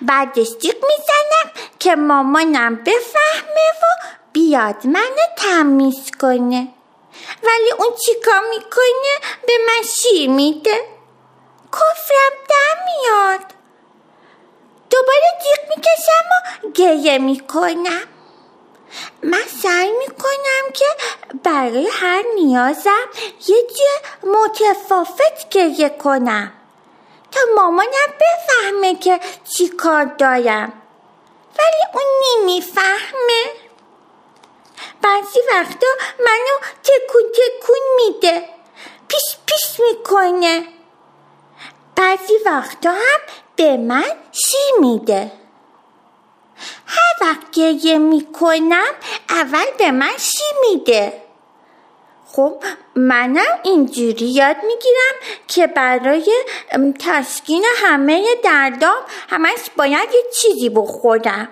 بعد 0.02 0.40
استیق 0.40 0.76
می‌زنم 0.76 1.52
که 1.80 1.96
مامانم 1.96 2.76
بفهمه 2.76 3.70
و 3.82 3.86
بیاد 4.34 4.86
منو 4.86 5.26
تمیز 5.38 6.12
کنه. 6.22 6.68
ولی 7.44 7.72
اون 7.78 7.96
چیکار 8.06 8.42
می‌کنه؟ 8.50 9.38
به 9.48 9.54
من 9.68 9.84
شیر 9.88 10.30
میده. 10.30 10.82
کفرم 11.72 12.34
در 12.50 12.84
میاد. 12.86 13.46
دوباره 14.90 15.40
جیغ 15.44 15.70
می‌کشم 15.70 16.26
و 16.32 16.70
گریه 16.70 17.18
می‌کنم. 17.18 18.02
من 19.24 19.44
سعی 19.64 19.92
می‌کنم 19.92 20.72
که 20.74 20.86
برای 21.44 21.88
هر 21.92 22.24
نیازم 22.36 23.08
یه 23.48 23.58
جه 23.62 24.28
متفاوت 24.28 25.50
گریه 25.52 25.90
کنم 25.90 26.54
تا 27.32 27.42
مامانم 27.56 28.14
بفهمه 28.22 28.96
که 28.96 29.20
چی 29.44 29.70
کار 29.70 30.06
دارم. 30.06 30.74
ولی 31.60 31.84
اون 31.94 32.04
نمی‌فهمه. 32.24 33.44
بعضی 35.02 35.40
وقتا 35.52 35.88
منو 36.20 36.58
تکون 36.84 37.24
تکون 37.32 37.80
میده. 37.96 38.50
پیش 39.08 39.38
پیش 39.46 39.80
می‌کنه. 39.80 40.68
بعضی 41.96 42.34
وقتا 42.46 42.92
هم 42.92 43.20
به 43.56 43.78
من 43.78 44.12
شی 44.32 44.80
میده. 44.80 45.32
هر 46.86 47.14
وقت 47.22 47.52
گریه 47.52 47.98
می‌کنم 47.98 48.92
اول 49.30 49.66
به 49.78 49.92
من 49.92 50.18
شی 50.18 50.44
میده؟ 50.70 51.24
خب 52.26 52.64
منم 52.96 53.60
اینجوری 53.64 54.26
یاد 54.26 54.56
می‌گیرم 54.68 55.16
که 55.48 55.68
برای 55.68 56.34
تسکین 57.00 57.66
همه 57.76 58.26
دردام 58.44 59.04
همش 59.30 59.60
باید 59.78 60.10
یه 60.14 60.24
چیزی 60.34 60.70
بخورم. 60.70 61.50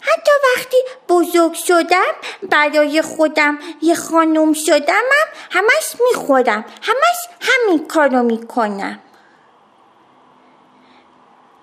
حتی 0.00 0.30
وقتی 0.56 0.76
بزرگ 1.08 1.52
شدم 1.52 2.12
برای 2.50 3.02
خودم 3.02 3.58
یه 3.82 3.94
خانم 3.94 4.52
شدمم 4.52 5.28
همش 5.50 5.96
می‌خورم 6.10 6.64
همش 6.82 7.16
همین 7.40 7.86
کارو 7.86 8.22
می‌کنم. 8.22 8.98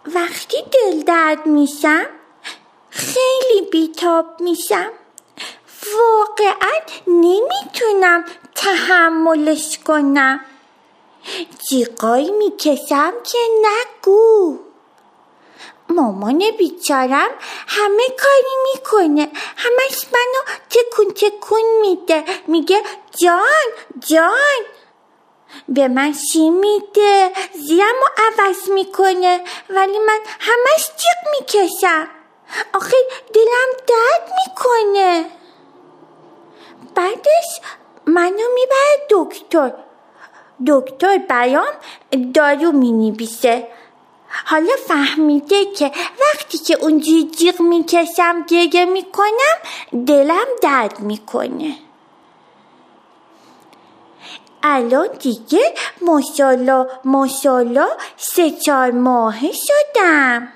وقتی 0.05 0.57
دل 0.71 1.03
درد 1.03 1.45
میشم 1.45 2.05
خیلی 2.99 3.61
بیتاب 3.71 4.41
میشم. 4.41 4.91
واقعا 5.93 6.79
نمی‌تونم 7.07 8.25
تحملش 8.55 9.77
کنم. 9.77 10.45
جیقایی 11.69 12.31
می‌کشم 12.31 13.13
که 13.31 13.37
نگو. 13.61 14.57
مامان 15.89 16.43
بیچارم 16.57 17.29
همه 17.67 18.03
کاری 18.09 18.55
می‌کنه. 18.73 19.31
همش 19.57 20.05
منو 20.13 20.57
تکون 20.69 21.13
تکون 21.13 21.61
میده. 21.81 22.23
میگه 22.47 22.83
جان 23.17 23.69
جان. 24.07 24.61
به 25.67 25.87
من 25.87 26.13
شی 26.13 26.49
میده؟ 26.49 27.31
زیرم 27.53 27.95
رو 28.01 28.23
عوض 28.25 28.69
می‌کنه. 28.69 29.43
ولی 29.69 29.99
من 29.99 30.19
همش 30.39 30.85
جیغ 30.97 31.31
می‌کشم. 31.39 32.07
آخه 32.73 32.97
دلم 33.33 33.69
درد 33.87 34.31
می‌کنه. 34.47 35.25
بعدش 36.95 37.61
منو 38.05 38.47
می‌بره 38.55 39.07
دکتر. 39.09 39.73
دکتر 40.67 41.17
بیام 41.17 41.73
دارو 42.33 42.71
مینیبیسه 42.71 43.67
حالا 44.45 44.73
فهمیده 44.87 45.65
که 45.65 45.91
وقتی 46.21 46.57
که 46.57 46.77
اونجوری 46.81 47.23
جیغ 47.23 47.61
می‌کشم 47.61 48.45
گریه 48.47 48.85
می‌کنم 48.85 49.57
دلم 50.07 50.45
درد 50.61 50.99
می‌کنه. 50.99 51.75
الان 54.63 55.07
دیگه 55.07 55.73
ماشالله 56.01 56.87
ماشالله 57.05 57.87
سه 58.17 58.51
چهار 58.51 58.91
ماهه 58.91 59.51
شدم. 59.51 60.53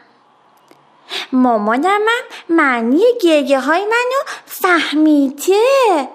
مامانم 1.32 2.06
معنی 2.49 3.04
گریه 3.21 3.60
های 3.60 3.82
منو 3.82 4.23
فهمیده. 4.45 6.10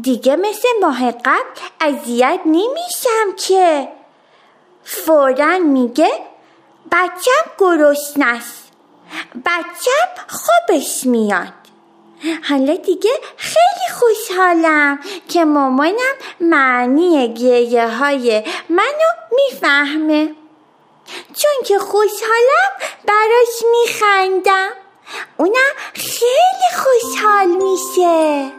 دیگه 0.00 0.36
مثل 0.36 0.68
ماه 0.80 1.10
قبل 1.10 1.60
اذیت 1.80 2.40
نمیشم 2.44 3.36
که. 3.36 3.88
فورا 4.84 5.58
میگه 5.58 6.10
بچم 6.92 7.50
گرسنه 7.58 8.42
بچم 9.46 10.08
خوبش 10.28 11.06
میاد. 11.06 11.52
حالا 12.48 12.76
دیگه 12.76 13.10
خیلی 13.36 13.98
خوشحالم 13.98 14.98
که 15.28 15.44
مامانم 15.44 16.14
معنی 16.40 17.34
گریه 17.34 17.88
های 17.88 18.44
منو 18.68 19.10
می‌فهمه. 19.32 20.34
چون 21.34 21.64
که 21.64 21.78
خوشحالم 21.78 22.72
براش 23.08 23.62
میخندم. 23.72 24.70
اونم 25.36 25.74
خیلی 25.94 26.70
خوشحال 26.76 27.46
میشه. 27.46 28.52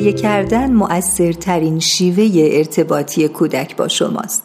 گریه 0.00 0.12
کردن 0.12 0.72
مؤثرترین 0.72 1.78
شیوه 1.78 2.28
ارتباطی 2.34 3.28
کودک 3.28 3.76
با 3.76 3.88
شماست. 3.88 4.42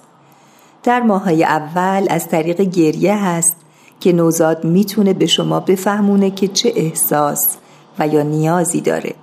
در 0.84 1.02
ماهای 1.02 1.44
اول 1.44 2.08
از 2.10 2.28
طریق 2.28 2.62
گریه 2.62 3.16
هست 3.16 3.56
که 4.00 4.14
نوزاد 4.14 4.64
می‌تونه 4.64 5.14
به 5.14 5.26
شما 5.26 5.60
بفهمونه 5.60 6.32
که 6.32 6.48
چه 6.48 6.74
احساس 6.76 7.56
و 8.00 8.08
یا 8.08 8.22
نیازی 8.22 8.82
داره. 8.82 9.14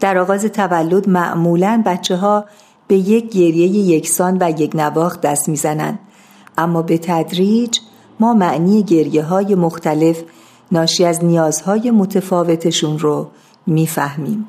در 0.00 0.18
آغاز 0.18 0.44
تولد 0.44 1.08
معمولا 1.08 1.82
بچه 1.86 2.16
ها 2.16 2.44
به 2.88 2.96
یک 2.96 3.32
گریه 3.32 3.66
یکسان 3.66 4.36
و 4.40 4.50
یک 4.60 4.70
نواخت 4.74 5.20
دست 5.20 5.48
می‌زنند 5.48 5.98
اما 6.58 6.82
به 6.82 6.98
تدریج 6.98 7.78
ما 8.20 8.34
معنی 8.34 8.82
گریه 8.82 9.22
های 9.22 9.54
مختلف 9.54 10.22
ناشی 10.72 11.04
از 11.04 11.24
نیازهای 11.24 11.90
متفاوتشون 11.90 12.98
رو 12.98 13.30
می‌فهمیم. 13.66 14.46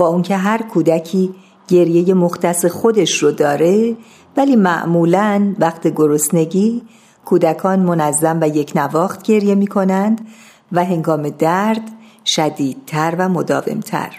با 0.00 0.06
اونکه 0.06 0.36
هر 0.36 0.62
کودکی 0.62 1.34
گریه 1.68 2.14
مختص 2.14 2.64
خودش 2.64 3.22
رو 3.22 3.30
داره 3.30 3.96
ولی 4.36 4.56
معمولا 4.56 5.54
وقت 5.58 5.86
گرسنگی 5.86 6.82
کودکان 7.24 7.80
منظم 7.80 8.38
و 8.40 8.48
یک 8.48 8.72
نواخت 8.74 9.22
گریه 9.22 9.54
می 9.54 9.66
کنند 9.66 10.26
و 10.72 10.84
هنگام 10.84 11.28
درد 11.28 11.82
شدیدتر 12.26 13.14
و 13.18 13.28
مداومتر. 13.28 14.10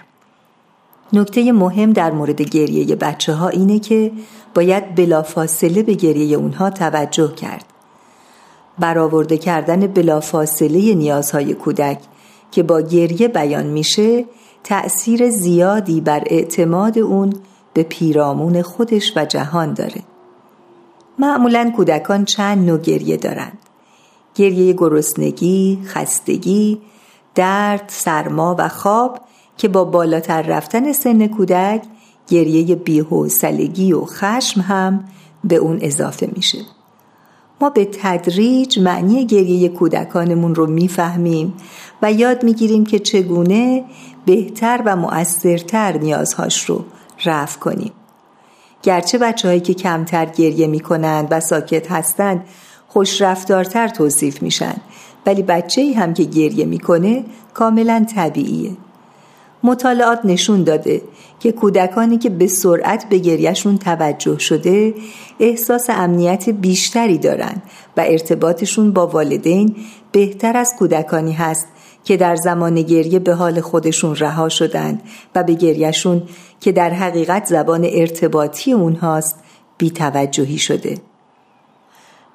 نکته 1.13 1.51
مهم 1.51 1.93
در 1.93 2.11
مورد 2.11 2.41
گریه 2.41 2.95
بچه 2.95 3.33
ها 3.33 3.49
اینه 3.49 3.79
که 3.79 4.11
باید 4.53 4.95
بلافاصله 4.95 5.83
به 5.83 5.93
گریه 5.93 6.37
اونها 6.37 6.69
توجه 6.69 7.35
کرد. 7.35 7.65
برآورده 8.79 9.37
کردن 9.37 9.87
بلافاصله 9.87 10.93
نیازهای 10.93 11.53
کودک 11.53 11.99
که 12.51 12.63
با 12.63 12.81
گریه 12.81 13.27
بیان 13.27 13.65
میشه 13.65 14.25
تأثیر 14.63 15.29
زیادی 15.29 16.01
بر 16.01 16.23
اعتماد 16.25 16.99
اون 16.99 17.33
به 17.73 17.83
پیرامون 17.83 18.61
خودش 18.61 19.13
و 19.15 19.25
جهان 19.25 19.73
داره. 19.73 20.01
معمولا 21.19 21.73
کودکان 21.75 22.25
چند 22.25 22.65
نوع 22.65 22.79
گریه 22.79 23.17
دارند. 23.17 23.57
گریه 24.35 24.73
گرسنگی، 24.73 25.79
خستگی، 25.85 26.81
درد، 27.35 27.83
سرما 27.87 28.55
و 28.59 28.69
خواب 28.69 29.19
که 29.57 29.67
با 29.67 29.83
بالاتر 29.83 30.41
رفتن 30.41 30.91
سن 30.91 31.27
کودک 31.27 31.83
گریه 32.27 32.75
بیحوصلگی 32.75 33.93
و 33.93 34.05
خشم 34.05 34.61
هم 34.61 35.03
به 35.43 35.55
اون 35.55 35.79
اضافه 35.81 36.29
میشه. 36.35 36.59
ما 37.61 37.69
به 37.69 37.85
تدریج 37.85 38.79
معنی 38.79 39.25
گریه 39.25 39.69
کودکانمون 39.69 40.55
رو 40.55 40.67
می‌فهمیم 40.67 41.53
و 42.01 42.11
یاد 42.11 42.43
می‌گیریم 42.43 42.85
که 42.85 42.99
چگونه 42.99 43.83
بهتر 44.25 44.81
و 44.85 44.95
مؤثرتر 44.95 45.97
نیازهاش 45.97 46.65
رو 46.65 46.85
رفع 47.25 47.59
کنیم. 47.59 47.91
گرچه 48.83 49.17
بچه 49.17 49.47
هایی 49.47 49.59
که 49.59 49.73
کمتر 49.73 50.25
گریه 50.25 50.67
می 50.67 50.79
کنند 50.79 51.27
و 51.31 51.39
ساکت 51.39 51.91
هستند 51.91 52.45
خوش 52.87 53.21
رفتارتر 53.21 53.87
توصیف 53.87 54.41
میشن. 54.41 54.75
ولی 55.25 55.41
بچه 55.41 55.81
ای 55.81 55.93
هم 55.93 56.13
که 56.13 56.23
گریه 56.23 56.65
می‌کنه 56.65 57.23
کاملا 57.53 58.05
طبیعیه. 58.15 58.71
مطالعات 59.63 60.19
نشون 60.23 60.63
داده 60.63 61.01
که 61.39 61.51
کودکانی 61.51 62.17
که 62.17 62.29
به 62.29 62.47
سرعت 62.47 63.09
به 63.09 63.17
گریهشون 63.17 63.77
توجه 63.77 64.39
شده 64.39 64.93
احساس 65.39 65.89
امنیت 65.89 66.49
بیشتری 66.49 67.17
دارن 67.17 67.61
و 67.97 68.01
ارتباطشون 68.07 68.91
با 68.91 69.07
والدین 69.07 69.75
بهتر 70.11 70.57
از 70.57 70.73
کودکانی 70.79 71.33
هست 71.33 71.67
که 72.03 72.17
در 72.17 72.35
زمان 72.35 72.81
گریه 72.81 73.19
به 73.19 73.33
حال 73.33 73.61
خودشون 73.61 74.15
رها 74.15 74.49
شدند 74.49 75.01
و 75.35 75.43
به 75.43 75.53
گریهشون 75.53 76.23
که 76.59 76.71
در 76.71 76.89
حقیقت 76.89 77.45
زبان 77.45 77.87
ارتباطی 77.91 78.73
اونهاست 78.73 79.35
بیتوجهی 79.77 80.57
شده. 80.57 80.97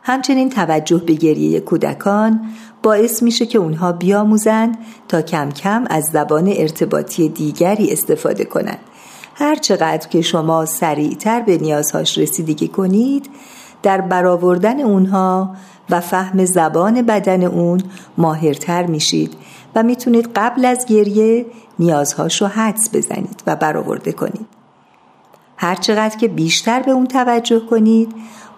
همچنین 0.02 0.50
توجه 0.50 0.98
به 0.98 1.12
گریه 1.12 1.60
کودکان 1.60 2.40
باعث 2.82 3.22
میشه 3.22 3.46
که 3.46 3.58
اونها 3.58 3.92
بیاموزند 3.92 4.78
تا 5.08 5.22
کم 5.22 5.50
کم 5.50 5.84
از 5.90 6.04
زبان 6.04 6.48
ارتباطی 6.56 7.28
دیگری 7.28 7.92
استفاده 7.92 8.44
کنند. 8.44 8.78
هر 9.34 9.56
چقدر 9.56 10.08
که 10.08 10.22
شما 10.22 10.66
سریعتر 10.66 11.40
به 11.40 11.58
نیازهاش 11.58 12.18
رسیدگی 12.18 12.68
کنید 12.68 13.30
در 13.82 14.00
برآوردن 14.00 14.80
اونها 14.80 15.56
و 15.90 16.00
فهم 16.00 16.44
زبان 16.44 17.02
بدن 17.02 17.44
اون 17.44 17.80
ماهرتر 18.18 18.86
میشید 18.86 19.34
و 19.74 19.82
می‌تونید 19.82 20.30
قبل 20.36 20.64
از 20.64 20.86
گریه 20.86 21.46
نیازهاش 21.78 22.42
رو 22.42 22.48
حدس 22.48 22.90
بزنید 22.94 23.42
و 23.46 23.56
برآورده 23.56 24.12
کنید. 24.12 24.46
هرچقدر 25.56 26.16
که 26.16 26.28
بیشتر 26.28 26.82
به 26.82 26.90
اون 26.90 27.06
توجه 27.06 27.60
کنید 27.60 28.12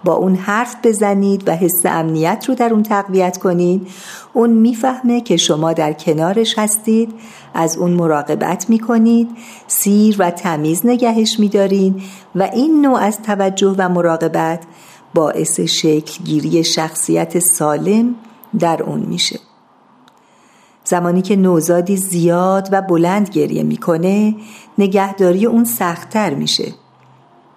با 0.05 0.15
اون 0.15 0.35
حرف 0.35 0.77
بزنید 0.83 1.49
و 1.49 1.57
حس 1.57 1.87
امنیت 1.87 2.45
رو 2.49 2.55
در 2.55 2.73
اون 2.73 2.83
تقویت 2.83 3.39
کنید 3.39 3.89
اون 4.33 4.51
می‌فهمه 4.51 5.21
که 5.21 5.37
شما 5.37 5.73
در 5.73 5.93
کنارش 5.93 6.59
هستید 6.59 7.15
از 7.55 7.77
اون 7.77 7.91
مراقبت 7.91 8.71
می‌کنید 8.71 9.29
سیر 9.67 10.17
و 10.19 10.31
تمیز 10.31 10.87
نگهش 10.87 11.41
میدارین 11.41 12.03
و 12.35 12.43
این 12.43 12.81
نوع 12.81 12.99
از 13.01 13.23
توجه 13.23 13.75
و 13.79 13.89
مراقبت 13.89 14.63
باعث 15.15 15.61
شکل 15.61 16.25
گیری 16.25 16.65
شخصیت 16.65 17.39
سالم 17.39 18.15
در 18.59 18.83
اون 18.83 19.01
میشه 19.01 19.41
زمانی 20.85 21.23
که 21.23 21.37
نوزادی 21.37 21.97
زیاد 21.97 22.69
و 22.73 22.83
بلند 22.83 23.29
گریه 23.29 23.63
می‌کنه 23.63 24.35
نگهداری 24.79 25.47
اون 25.47 25.65
سختتر 25.65 26.35
میشه 26.35 26.73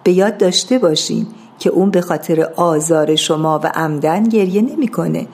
به 0.04 0.12
یاد 0.12 0.38
داشته 0.38 0.80
باشین 0.80 1.28
که 1.60 1.70
اون 1.70 1.90
به 1.90 2.02
خاطر 2.02 2.42
آزار 2.56 3.16
شما 3.16 3.60
و 3.64 3.72
عمدن 3.76 4.24
گریه 4.24 4.62
نمی‌کنه. 4.62 5.28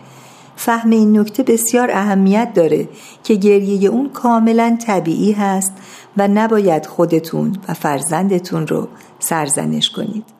فهم 0.55 0.89
این 0.89 1.19
نکته 1.19 1.43
بسیار 1.43 1.91
اهمیت 1.91 2.53
داره 2.53 2.89
که 3.23 3.35
گریه 3.35 3.89
اون 3.89 4.09
کاملا 4.09 4.77
طبیعی 4.87 5.31
هست 5.31 5.73
و 6.17 6.27
نباید 6.27 6.85
خودتون 6.85 7.55
و 7.67 7.73
فرزندتون 7.73 8.67
رو 8.67 8.87
سرزنش 9.19 9.89
کنید. 9.89 10.36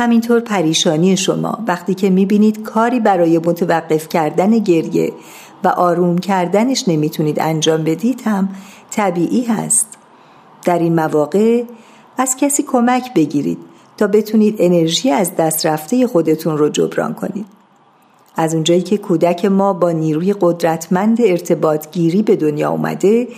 همینطور 0.00 0.40
پریشانی 0.40 1.16
شما 1.16 1.58
وقتی 1.66 1.94
که 1.94 2.10
می‌بینید 2.10 2.62
کاری 2.62 3.00
برای 3.00 3.38
متوقف 3.38 4.08
کردن 4.08 4.58
گریه 4.58 5.12
و 5.64 5.68
آروم 5.68 6.18
کردنش 6.18 6.88
نمی‌تونید 6.88 7.40
انجام 7.40 7.84
بدید 7.84 8.22
هم 8.24 8.48
طبیعی 8.90 9.44
هست. 9.44 9.88
در 10.64 10.78
این 10.78 10.94
مواقع 10.94 11.62
از 12.18 12.36
کسی 12.36 12.62
کمک 12.62 13.14
بگیرید 13.14 13.58
تا 13.96 14.06
بتونید 14.06 14.56
انرژی 14.58 15.10
از 15.10 15.36
دست 15.36 15.66
رفته 15.66 16.06
خودتون 16.06 16.58
رو 16.58 16.68
جبران 16.68 17.14
کنید. 17.14 17.46
از 18.36 18.54
اونجایی 18.54 18.82
که 18.82 18.98
کودک 18.98 19.44
ما 19.44 19.72
با 19.72 19.90
نیروی 19.90 20.34
قدرتمند 20.40 21.18
ارتباط 21.24 21.90
گیری 21.90 22.22
به 22.22 22.36
دنیا 22.36 22.70
اومده 22.70 23.28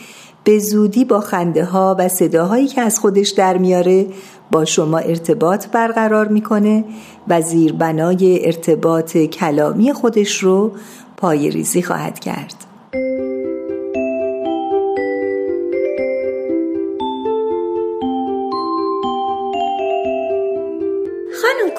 به 0.44 0.58
زودی 0.58 1.04
با 1.04 1.20
خنده 1.20 1.64
ها 1.64 1.96
و 1.98 2.08
صداهایی 2.08 2.66
که 2.66 2.80
از 2.80 2.98
خودش 2.98 3.30
در 3.30 3.58
میاره 3.58 4.06
با 4.52 4.64
شما 4.64 4.98
ارتباط 4.98 5.66
برقرار 5.66 6.28
می‌کنه 6.28 6.84
و 7.28 7.40
زیربنای 7.40 8.46
ارتباط 8.46 9.16
کلامی 9.16 9.92
خودش 9.92 10.38
رو 10.38 10.72
پای 11.16 11.50
ریزی 11.50 11.82
خواهد 11.82 12.18
کرد. 12.18 12.54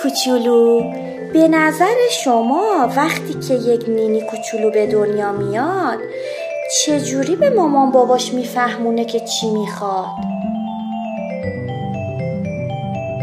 کوچولو 0.04 0.82
به 1.34 1.48
نظر 1.48 1.96
شما 2.24 2.90
وقتی 2.96 3.34
که 3.34 3.54
یک 3.54 3.90
نینی 3.90 4.22
کوچولو 4.22 4.72
به 4.72 4.88
دنیا 4.88 5.32
میاد 5.32 6.00
چجوری 6.86 7.36
به 7.36 7.50
مامان 7.50 7.92
باباش 7.92 8.34
میفهمونه 8.34 9.06
که 9.06 9.20
چی 9.20 9.50
می‌خواد؟ 9.50 10.53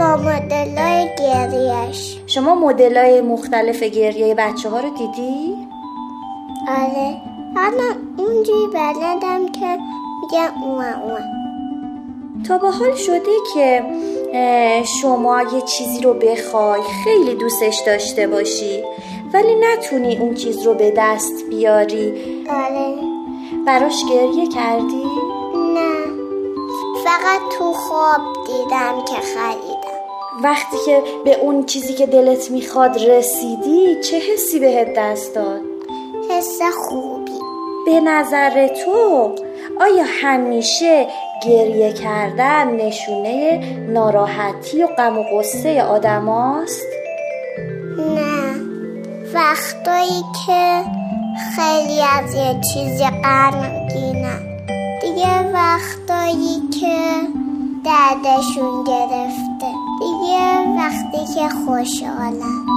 با 0.01 0.17
مدلای 0.17 1.09
گریهش 1.19 2.17
شما 2.27 2.55
مدلای 2.55 3.21
مختلف 3.21 3.83
گریه 3.83 4.35
بچه 4.35 4.69
ها 4.69 4.81
رو 4.81 4.91
دیدی؟ 4.91 5.55
آره. 6.69 7.17
حالا 7.55 7.95
اونجوری 8.17 8.67
بلدم 8.75 9.53
که 9.53 9.79
میگم 10.21 10.63
اوه 10.65 11.03
اوه. 11.05 11.21
تا 12.49 12.59
به 12.59 12.71
حال 12.71 12.95
شده 12.95 13.31
که 13.55 13.83
شما 15.01 15.43
یه 15.43 15.61
چیزی 15.61 16.01
رو 16.01 16.15
بخوای 16.15 16.81
خیلی 17.05 17.35
دوستش 17.35 17.83
داشته 17.87 18.27
باشی 18.27 18.83
ولی 19.33 19.55
نتونی 19.55 20.19
اون 20.19 20.35
چیز 20.35 20.67
رو 20.67 20.75
به 20.75 20.95
دست 20.97 21.45
بیاری. 21.51 22.13
آره. 22.51 22.95
براش 23.67 24.05
گریه 24.11 24.49
کردی؟ 24.49 25.05
نه. 25.75 26.01
فقط 27.05 27.41
تو 27.59 27.73
خواب 27.73 28.21
دیدم 28.47 29.05
که 29.05 29.15
خریدم 29.15 29.80
وقتی 30.45 30.77
که 30.87 31.03
به 31.25 31.41
اون 31.41 31.67
چیزی 31.67 31.95
که 31.95 32.07
دلت 32.07 32.51
می‌خواد 32.51 32.99
رسیدی 32.99 34.01
چه 34.01 34.17
حسی 34.17 34.59
بهت 34.59 34.95
دست 34.97 35.35
داد؟ 35.35 35.61
حس 36.31 36.63
خوبی 36.63 37.31
به 37.87 38.01
نظر 38.01 38.69
تو 38.69 39.35
آیا 39.81 40.05
همیشه 40.23 41.07
گریه 41.47 41.93
کردن 41.93 42.71
نشونه 42.71 43.59
ناراحتی 43.89 44.83
و 44.83 44.87
غم 44.87 45.19
و 45.19 45.23
غصه 45.23 45.83
آدماست؟ 45.83 46.87
نه 47.99 48.55
وقتایی 49.35 50.23
که 50.47 50.85
خیلی 51.57 52.01
از 52.19 52.35
یه 52.35 52.61
چیزی 52.75 53.05
غمگینم 53.05 54.59
دیگه 55.01 55.53
وقتایی 55.53 56.61
که 56.81 56.99
دردشون 57.85 58.85
گرفته 58.85 59.50
دیگه 60.01 60.77
وقتی 60.77 61.35
که 61.35 61.49
خوشحالم 61.49 62.71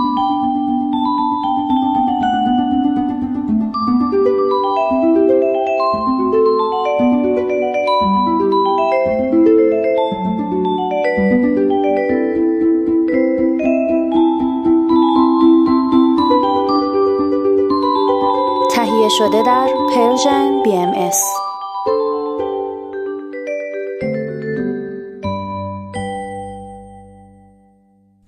شده 19.17 19.43
در 19.43 19.69
Persian 19.95 20.63
BMS. 20.63 21.42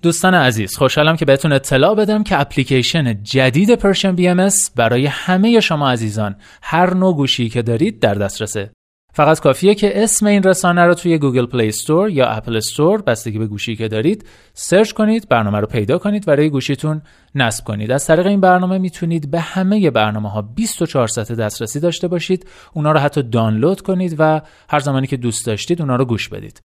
دوستان 0.06 0.34
عزیز 0.34 0.76
خوشحالم 0.76 1.16
که 1.16 1.24
بهتون 1.24 1.52
اطلاع 1.52 1.94
بدم 1.94 2.22
که 2.22 2.40
اپلیکیشن 2.40 3.22
جدید 3.22 3.74
Persian 3.74 4.14
BM 4.14 4.48
برای 4.76 5.06
همه 5.06 5.60
شما 5.60 5.90
عزیزان 5.90 6.36
هر 6.62 6.94
نوع 6.94 7.16
گوشی 7.16 7.48
که 7.48 7.62
دارید 7.62 8.00
در 8.00 8.14
دسترسه. 8.14 8.70
فقط 9.12 9.40
کافیه 9.40 9.74
که 9.74 10.02
اسم 10.02 10.26
این 10.26 10.42
رسانه 10.42 10.84
رو 10.84 10.94
توی 10.94 11.18
Google 11.18 11.46
Play 11.46 11.68
Store 11.68 12.10
یا 12.10 12.26
Apple 12.26 12.56
Store 12.56 13.02
بستگی 13.02 13.38
به 13.38 13.46
گوشی 13.46 13.76
که 13.76 13.88
دارید 13.88 14.24
سرچ 14.54 14.92
کنید 14.92 15.28
برنامه 15.28 15.60
رو 15.60 15.66
پیدا 15.66 15.98
کنید 15.98 16.28
و 16.28 16.30
روی 16.30 16.50
گوشیتون 16.50 17.02
نصب 17.34 17.64
کنید. 17.64 17.92
از 17.92 18.06
طریق 18.06 18.26
این 18.26 18.40
برنامه 18.40 18.78
می‌تونید 18.78 19.30
به 19.30 19.40
همه 19.40 19.90
برنامه 19.90 20.30
ها 20.30 20.42
24 20.42 21.08
ساعت 21.08 21.32
دسترسی 21.32 21.80
داشته 21.80 22.08
باشید 22.08 22.46
اونا 22.74 22.92
رو 22.92 22.98
حتی 22.98 23.22
دانلود 23.22 23.80
کنید 23.80 24.16
و 24.18 24.40
هر 24.70 24.80
زمانی 24.80 25.06
که 25.06 25.16
دوست 25.16 25.46
داشتید 25.46 25.80
اونا 25.80 25.96
رو 25.96 26.04
گوش 26.04 26.28
بدید. 26.28 26.65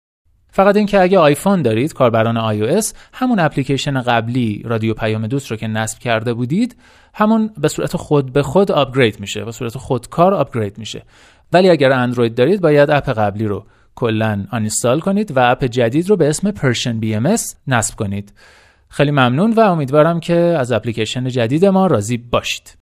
فقط 0.51 0.75
اینکه 0.75 1.01
اگه 1.01 1.19
آیفون 1.19 1.61
دارید 1.61 1.93
کاربران 1.93 2.53
iOS 2.53 2.93
همون 3.13 3.39
اپلیکیشن 3.39 4.01
قبلی 4.01 4.61
رادیو 4.65 4.93
پیام 4.93 5.27
دوست 5.27 5.51
رو 5.51 5.57
که 5.57 5.67
نصب 5.67 5.99
کرده 5.99 6.33
بودید 6.33 6.75
همون 7.13 7.49
به 7.57 7.67
صورت 7.67 7.97
خود 7.97 8.33
به 8.33 8.43
خود 8.43 8.71
آپگرید 8.71 9.19
میشه 9.19 9.45
به 9.45 9.51
صورت 9.51 9.77
خودکار 9.77 10.33
آپگرید 10.33 10.77
میشه. 10.77 11.03
ولی 11.53 11.69
اگر 11.69 11.91
اندروید 11.91 12.35
دارید 12.35 12.61
باید 12.61 12.89
اپ 12.89 13.09
قبلی 13.09 13.45
رو 13.45 13.65
کلا 13.95 14.45
آنستال 14.51 14.99
کنید 14.99 15.37
و 15.37 15.51
اپ 15.51 15.65
جدید 15.65 16.09
رو 16.09 16.15
به 16.15 16.29
اسم 16.29 16.51
پرشن 16.51 16.99
BMS 17.01 17.41
نصب 17.67 17.95
کنید. 17.95 18.33
خیلی 18.89 19.11
ممنون 19.11 19.53
و 19.53 19.59
امیدوارم 19.59 20.19
که 20.19 20.35
از 20.35 20.71
اپلیکیشن 20.71 21.27
جدید 21.27 21.65
ما 21.65 21.87
راضی 21.87 22.17
باشید. 22.17 22.78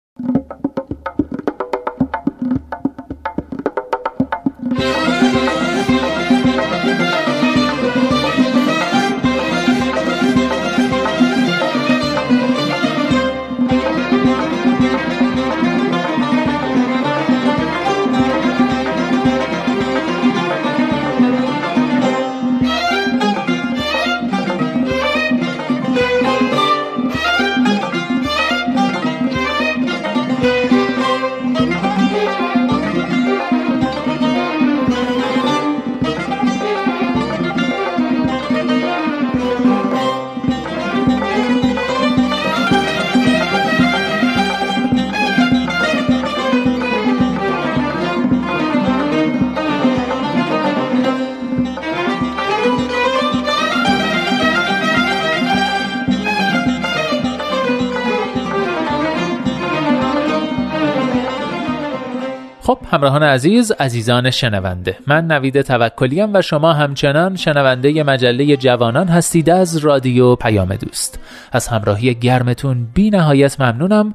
همراهان 62.91 63.23
عزیز 63.23 63.71
عزیزان 63.71 64.29
شنونده. 64.29 64.97
من 65.07 65.27
نوید 65.27 65.61
توکلیم 65.61 66.33
و 66.33 66.41
شما 66.41 66.73
همچنان 66.73 67.35
شنونده 67.35 68.03
مجله 68.03 68.57
جوانان 68.57 69.07
هستید 69.07 69.49
از 69.49 69.77
رادیو 69.77 70.35
پیام 70.35 70.75
دوست. 70.75 71.19
از 71.51 71.67
همراهی 71.67 72.15
گرمتون 72.15 72.87
بی 72.93 73.09
نهایت 73.09 73.61
ممنونم 73.61 74.13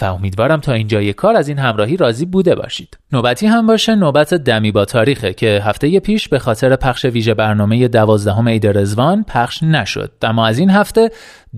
و 0.00 0.04
امیدوارم 0.04 0.60
تا 0.60 0.72
اینجای 0.72 1.12
کار 1.12 1.36
از 1.36 1.48
این 1.48 1.58
همراهی 1.58 1.96
راضی 1.96 2.26
بوده 2.26 2.54
باشید. 2.54 2.98
نوبتی 3.12 3.46
هم 3.46 3.66
باشه 3.66 3.94
نوبت 3.94 4.34
دمی 4.34 4.72
با 4.72 4.84
تاریخه 4.84 5.32
که 5.32 5.62
هفته 5.64 6.00
پیش 6.00 6.28
به 6.28 6.38
خاطر 6.38 6.76
پخش 6.76 7.04
ویژه 7.04 7.34
برنامه 7.34 7.88
دوازدهم 7.88 8.48
عید 8.48 8.66
رزوان 8.66 9.24
پخش 9.28 9.62
نشد. 9.62 10.10
اما 10.22 10.46
از 10.46 10.58
این 10.58 10.70
هفته 10.70 11.10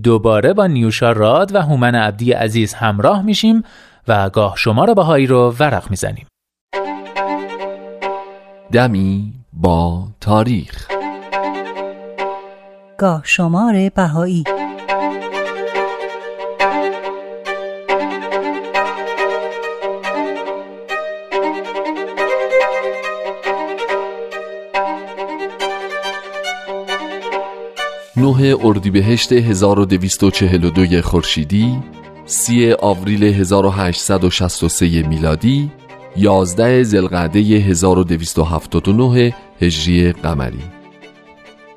دوباره 0.03 0.53
با 0.53 0.67
نیوشا 0.67 1.11
راد 1.11 1.55
و 1.55 1.61
هومن 1.61 1.95
عبدی 1.95 2.31
عزیز 2.31 2.73
همراه 2.73 3.21
میشیم 3.21 3.63
و 4.07 4.29
گاه 4.29 4.53
شمار 4.57 4.93
بهایی 4.93 5.27
رو 5.27 5.55
ورق 5.59 5.89
می‌زنیم. 5.89 6.27
دمی 8.71 9.33
با 9.53 10.07
تاریخ. 10.21 10.87
گاه 12.97 13.21
شمار 13.25 13.89
بهایی. 13.89 14.43
نه 28.17 28.55
اردیبهشت 28.63 29.31
1242 29.31 31.01
خورشیدی 31.01 31.77
سی 32.25 32.73
آوریل 32.73 33.23
1863 33.23 35.07
میلادی 35.07 35.71
11 36.17 36.83
زلقعده 36.83 37.39
1279 37.39 39.33
هجری 39.61 40.11
قمری. 40.11 40.77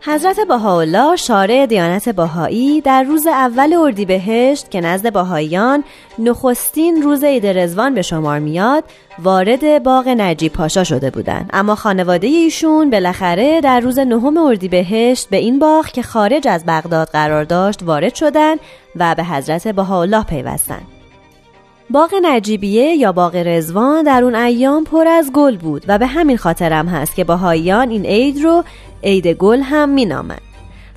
حضرت 0.03 0.41
بهاءالله 0.49 1.17
شارع 1.17 1.67
دیانت 1.67 2.09
بهایی 2.09 2.81
در 2.81 3.03
روز 3.03 3.27
اول 3.27 3.73
اردیبهشت 3.73 4.71
که 4.71 4.81
نزد 4.81 5.13
بهاییان 5.13 5.85
نخستین 6.19 7.03
روز 7.03 7.25
عید 7.25 7.47
رزوان 7.47 7.95
به 7.95 8.03
شمار 8.03 8.39
میاد 8.39 8.85
وارد 9.19 9.83
باغ 9.83 10.09
نجیب 10.09 10.53
پاشا 10.53 10.85
شده 10.85 11.11
بودند. 11.11 11.51
اما 11.53 11.75
خانواده 11.75 12.27
ایشون 12.27 12.91
بالاخره 12.91 13.61
در 13.61 13.81
روز 13.81 13.99
نهم 13.99 14.37
اردیبهشت 14.37 15.29
به 15.31 15.37
این 15.37 15.59
باغ 15.59 15.87
که 15.87 16.03
خارج 16.03 16.49
از 16.49 16.65
بغداد 16.67 17.09
قرار 17.09 17.45
داشت 17.45 17.83
وارد 17.83 18.15
شدند 18.15 18.61
و 18.97 19.15
به 19.15 19.25
حضرت 19.25 19.69
بهاءالله 19.69 20.25
پیوستند. 20.25 21.00
باغ 21.93 22.15
نجیبیه 22.23 22.85
یا 22.85 23.13
باغ 23.13 23.37
رزوان 23.37 24.03
در 24.03 24.25
اون 24.25 24.35
ایام 24.35 24.85
پر 24.85 25.09
از 25.09 25.31
گل 25.33 25.57
بود 25.57 25.85
و 25.89 25.99
به 25.99 26.07
همین 26.07 26.37
خاطرم 26.37 26.89
هست 26.89 27.15
که 27.15 27.25
باهاییان 27.25 27.91
این 27.91 28.07
عید 28.07 28.43
رو 28.45 28.65
عید 29.05 29.27
گل 29.27 29.61
هم 29.61 29.89
مینامند 29.89 30.41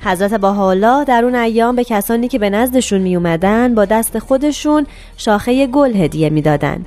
حضرت 0.03 0.33
باحالا 0.33 1.03
در 1.03 1.25
اون 1.25 1.35
ایام 1.35 1.75
به 1.75 1.83
کسانی 1.83 2.27
که 2.27 2.39
به 2.39 2.49
نزدشون 2.49 3.01
می 3.01 3.15
اومدن 3.15 3.75
با 3.75 3.85
دست 3.85 4.19
خودشون 4.19 4.85
شاخه 5.17 5.67
گل 5.67 5.95
هدیه 5.95 6.29
می‌دادند. 6.29 6.85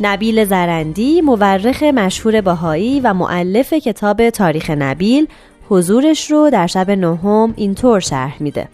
نبیل 0.00 0.44
زرندی 0.44 1.20
مورخ 1.20 1.82
مشهور 1.82 2.40
باهایی 2.40 3.00
و 3.00 3.14
معلف 3.14 3.72
کتاب 3.72 4.30
تاریخ 4.30 4.70
نبیل 4.70 5.26
حضورش 5.68 6.30
رو 6.30 6.50
در 6.50 6.66
شب 6.66 6.90
نهم 6.90 7.54
اینطور 7.56 8.00
شرح 8.00 8.42
میده 8.42 8.68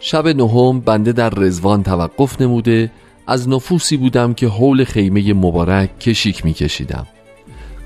شب 0.00 0.28
نهم 0.28 0.80
بنده 0.80 1.12
در 1.12 1.30
رزوان 1.30 1.82
توقف 1.82 2.40
نموده 2.40 2.90
از 3.30 3.48
نفوسی 3.48 3.96
بودم 3.96 4.34
که 4.34 4.48
حول 4.48 4.84
خیمه 4.84 5.32
مبارک 5.32 5.98
کشیک 5.98 6.44
میکشیدم. 6.44 7.06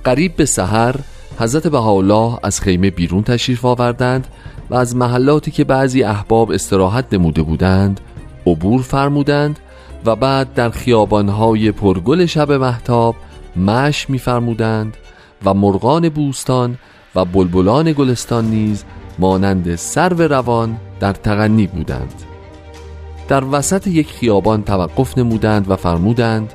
قریب 0.04 0.36
به 0.36 0.44
سحر 0.44 0.94
حضرت 1.38 1.66
بهاءالله 1.66 2.38
از 2.42 2.60
خیمه 2.60 2.90
بیرون 2.90 3.22
تشریف 3.22 3.64
آوردند 3.64 4.26
و 4.70 4.74
از 4.74 4.96
محلاتی 4.96 5.50
که 5.50 5.64
بعضی 5.64 6.02
احباب 6.02 6.50
استراحت 6.50 7.14
نموده 7.14 7.42
بودند 7.42 8.00
عبور 8.46 8.82
فرمودند 8.82 9.58
و 10.06 10.16
بعد 10.16 10.54
در 10.54 10.70
خیابانهای 10.70 11.72
پرگل 11.72 12.26
شب 12.26 12.52
محتاب 12.52 13.16
مش 13.56 14.10
میفرمودند 14.10 14.96
و 15.44 15.54
مرغان 15.54 16.08
بوستان 16.08 16.78
و 17.14 17.24
بلبلان 17.24 17.92
گلستان 17.92 18.44
نیز 18.44 18.84
مانند 19.18 19.76
سرو 19.76 20.22
روان 20.22 20.76
در 21.00 21.12
تغنی 21.12 21.66
بودند. 21.66 22.33
در 23.28 23.44
وسط 23.52 23.86
یک 23.86 24.10
خیابان 24.10 24.62
توقف 24.62 25.18
نمودند 25.18 25.70
و 25.70 25.76
فرمودند 25.76 26.52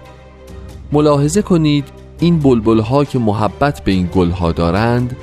ملاحظه 0.92 1.42
کنید 1.42 1.86
این 2.20 2.40
بلبل 2.40 2.80
ها 2.80 3.06
که 3.06 3.20
محبت 3.20 3.84
به 3.84 3.92
این 3.92 4.10
گل 4.16 4.30
ها 4.30 4.52
دارند 4.52 5.16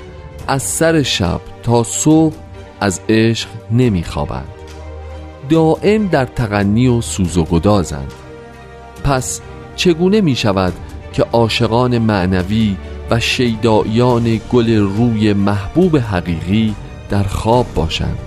از 0.48 0.62
سر 0.62 1.02
شب 1.02 1.40
تا 1.62 1.82
صبح 1.82 2.34
از 2.80 3.00
عشق 3.08 3.48
نمیخوابند. 3.70 4.48
دائم 5.48 6.06
در 6.06 6.24
تغنی 6.24 6.88
و 6.88 7.00
سوز 7.00 7.36
و 7.36 7.44
گدازند. 7.44 8.12
پس 9.04 9.40
چگونه 9.76 10.20
می 10.20 10.36
شود 10.36 10.72
که 11.12 11.22
عاشقان 11.22 11.98
معنوی 11.98 12.76
و 13.10 13.20
شیدایان 13.20 14.40
گل 14.52 14.76
روی 14.76 15.32
محبوب 15.32 15.96
حقیقی 15.96 16.74
در 17.10 17.22
خواب 17.22 17.66
باشند؟ 17.74 18.25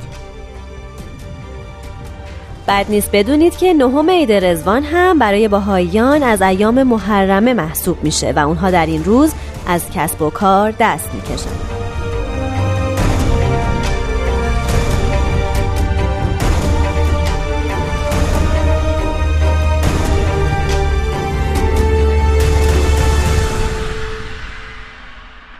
بد 2.70 2.86
نیست. 2.90 3.12
بدونید 3.14 3.58
که 3.58 3.74
نهم 3.74 4.10
عید 4.10 4.32
رزوان 4.32 4.84
هم 4.84 5.20
برای 5.20 5.48
باهاییان 5.48 6.24
از 6.24 6.42
ایام 6.42 6.84
محرمه 6.84 7.54
محسوب 7.54 8.04
میشه 8.04 8.32
و 8.32 8.40
اونها 8.40 8.72
در 8.72 8.86
این 8.86 9.04
روز 9.04 9.34
از 9.68 9.92
کسب 9.92 10.22
و 10.22 10.30
کار 10.30 10.74
دست 10.80 11.10
می‌کشن. 11.16 11.50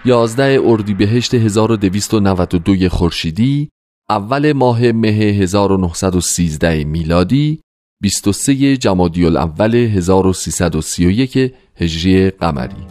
یازده 0.06 0.62
اردیبهشت 0.66 1.34
1292 1.34 2.90
خورشیدی 2.90 3.70
اول 4.10 4.54
ماه 4.54 4.92
مه 4.92 5.08
1913 5.08 6.84
میلادی 6.84 7.62
23 8.02 8.78
جمادی 8.78 9.26
الاول 9.26 9.76
1331 9.76 11.54
هجری 11.76 12.30
قمری 12.30 12.88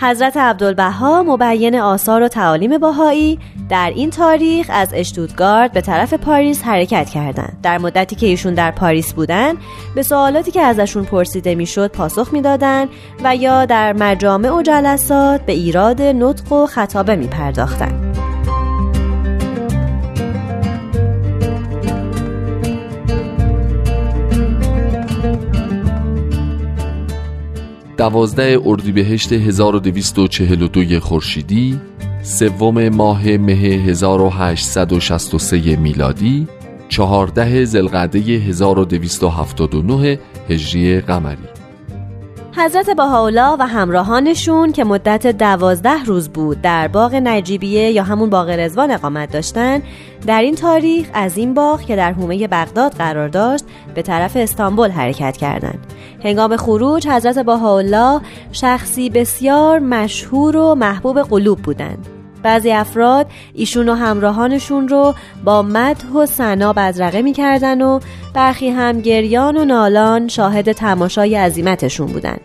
حضرت 0.00 0.36
عبدالبها 0.36 1.22
مبین 1.22 1.74
آثار 1.74 2.22
و 2.22 2.28
تعالیم 2.28 2.78
باهایی 2.78 3.38
در 3.68 3.92
این 3.96 4.10
تاریخ 4.10 4.66
از 4.70 4.90
اشتودگارد 4.94 5.72
به 5.72 5.80
طرف 5.80 6.14
پاریس 6.14 6.62
حرکت 6.62 7.10
کردند. 7.10 7.58
در 7.62 7.78
مدتی 7.78 8.16
که 8.16 8.26
ایشون 8.26 8.54
در 8.54 8.70
پاریس 8.70 9.12
بودند، 9.12 9.56
به 9.94 10.02
سوالاتی 10.02 10.50
که 10.50 10.62
ازشون 10.62 11.04
پرسیده 11.04 11.54
می‌شد 11.54 11.90
پاسخ 11.90 12.32
می‌دادند 12.32 12.88
و 13.24 13.36
یا 13.36 13.64
در 13.64 13.92
مجامع 13.92 14.50
و 14.50 14.62
جلسات 14.62 15.46
به 15.46 15.52
ایراد 15.52 16.02
نطق 16.02 16.52
و 16.52 16.66
خطابه 16.66 17.16
می 17.16 17.28
دوازده 27.96 28.60
اردیبهشت 28.64 29.32
1242 29.32 31.00
خورشیدی 31.00 31.80
سوم 32.22 32.88
ماه 32.88 33.36
مه 33.36 33.52
1863 33.52 35.76
میلادی 35.76 36.48
چهارده 36.88 37.64
زلقعده 37.64 38.18
1279 38.18 40.18
هجری 40.48 41.00
قمری. 41.00 41.56
حضرت 42.58 42.90
بهاءالله 42.90 43.56
و 43.58 43.66
همراهانشون 43.66 44.72
که 44.72 44.84
مدت 44.84 45.26
دوازده 45.26 46.04
روز 46.04 46.28
بود 46.28 46.62
در 46.62 46.88
باغ 46.88 47.14
نجیبیه 47.14 47.90
یا 47.90 48.02
همون 48.02 48.30
باغ 48.30 48.50
رزوان 48.50 48.90
اقامت 48.90 49.32
داشتن 49.32 49.82
در 50.26 50.42
این 50.42 50.54
تاریخ 50.54 51.06
از 51.14 51.36
این 51.36 51.54
باغ 51.54 51.80
که 51.80 51.96
در 51.96 52.12
حومه 52.12 52.48
بغداد 52.48 52.92
قرار 52.92 53.28
داشت 53.28 53.64
به 53.94 54.02
طرف 54.02 54.36
استانبول 54.36 54.90
حرکت 54.90 55.36
کردند. 55.36 55.78
هنگام 56.26 56.56
خروج 56.56 57.08
حضرت 57.08 57.38
بهاءالله 57.38 58.20
شخصی 58.52 59.10
بسیار 59.10 59.78
مشهور 59.78 60.56
و 60.56 60.74
محبوب 60.74 61.22
قلوب 61.22 61.58
بودند 61.58 62.06
بعضی 62.42 62.72
افراد 62.72 63.26
ایشون 63.54 63.88
و 63.88 63.94
همراهانشون 63.94 64.88
رو 64.88 65.14
با 65.44 65.62
مدح 65.62 66.08
و 66.08 66.26
سنا 66.26 66.72
بزرقه 66.72 67.22
می‌کردن 67.22 67.82
و 67.82 68.00
برخی 68.34 68.68
هم 68.68 69.00
گریان 69.00 69.56
و 69.56 69.64
نالان 69.64 70.28
شاهد 70.28 70.72
تماشای 70.72 71.36
عظیمتشون 71.36 72.06
بودن 72.06 72.36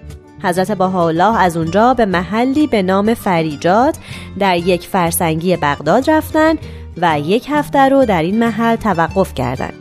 حضرت 0.44 0.72
بهاءالله 0.72 1.40
از 1.40 1.58
اونجا 1.58 1.94
به 1.94 2.06
محلی 2.06 2.68
به 2.68 2.82
نام 2.82 3.14
فریجات 3.14 3.98
در 4.40 4.58
یک 4.58 4.88
فرسنگی 4.88 5.58
بغداد 5.58 6.10
رفتن 6.10 6.56
و 6.98 7.20
یک 7.20 7.48
هفته 7.50 7.90
رو 7.90 8.06
در 8.06 8.22
این 8.22 8.40
محل 8.40 8.76
توقف 8.76 9.34
کردند. 9.34 9.81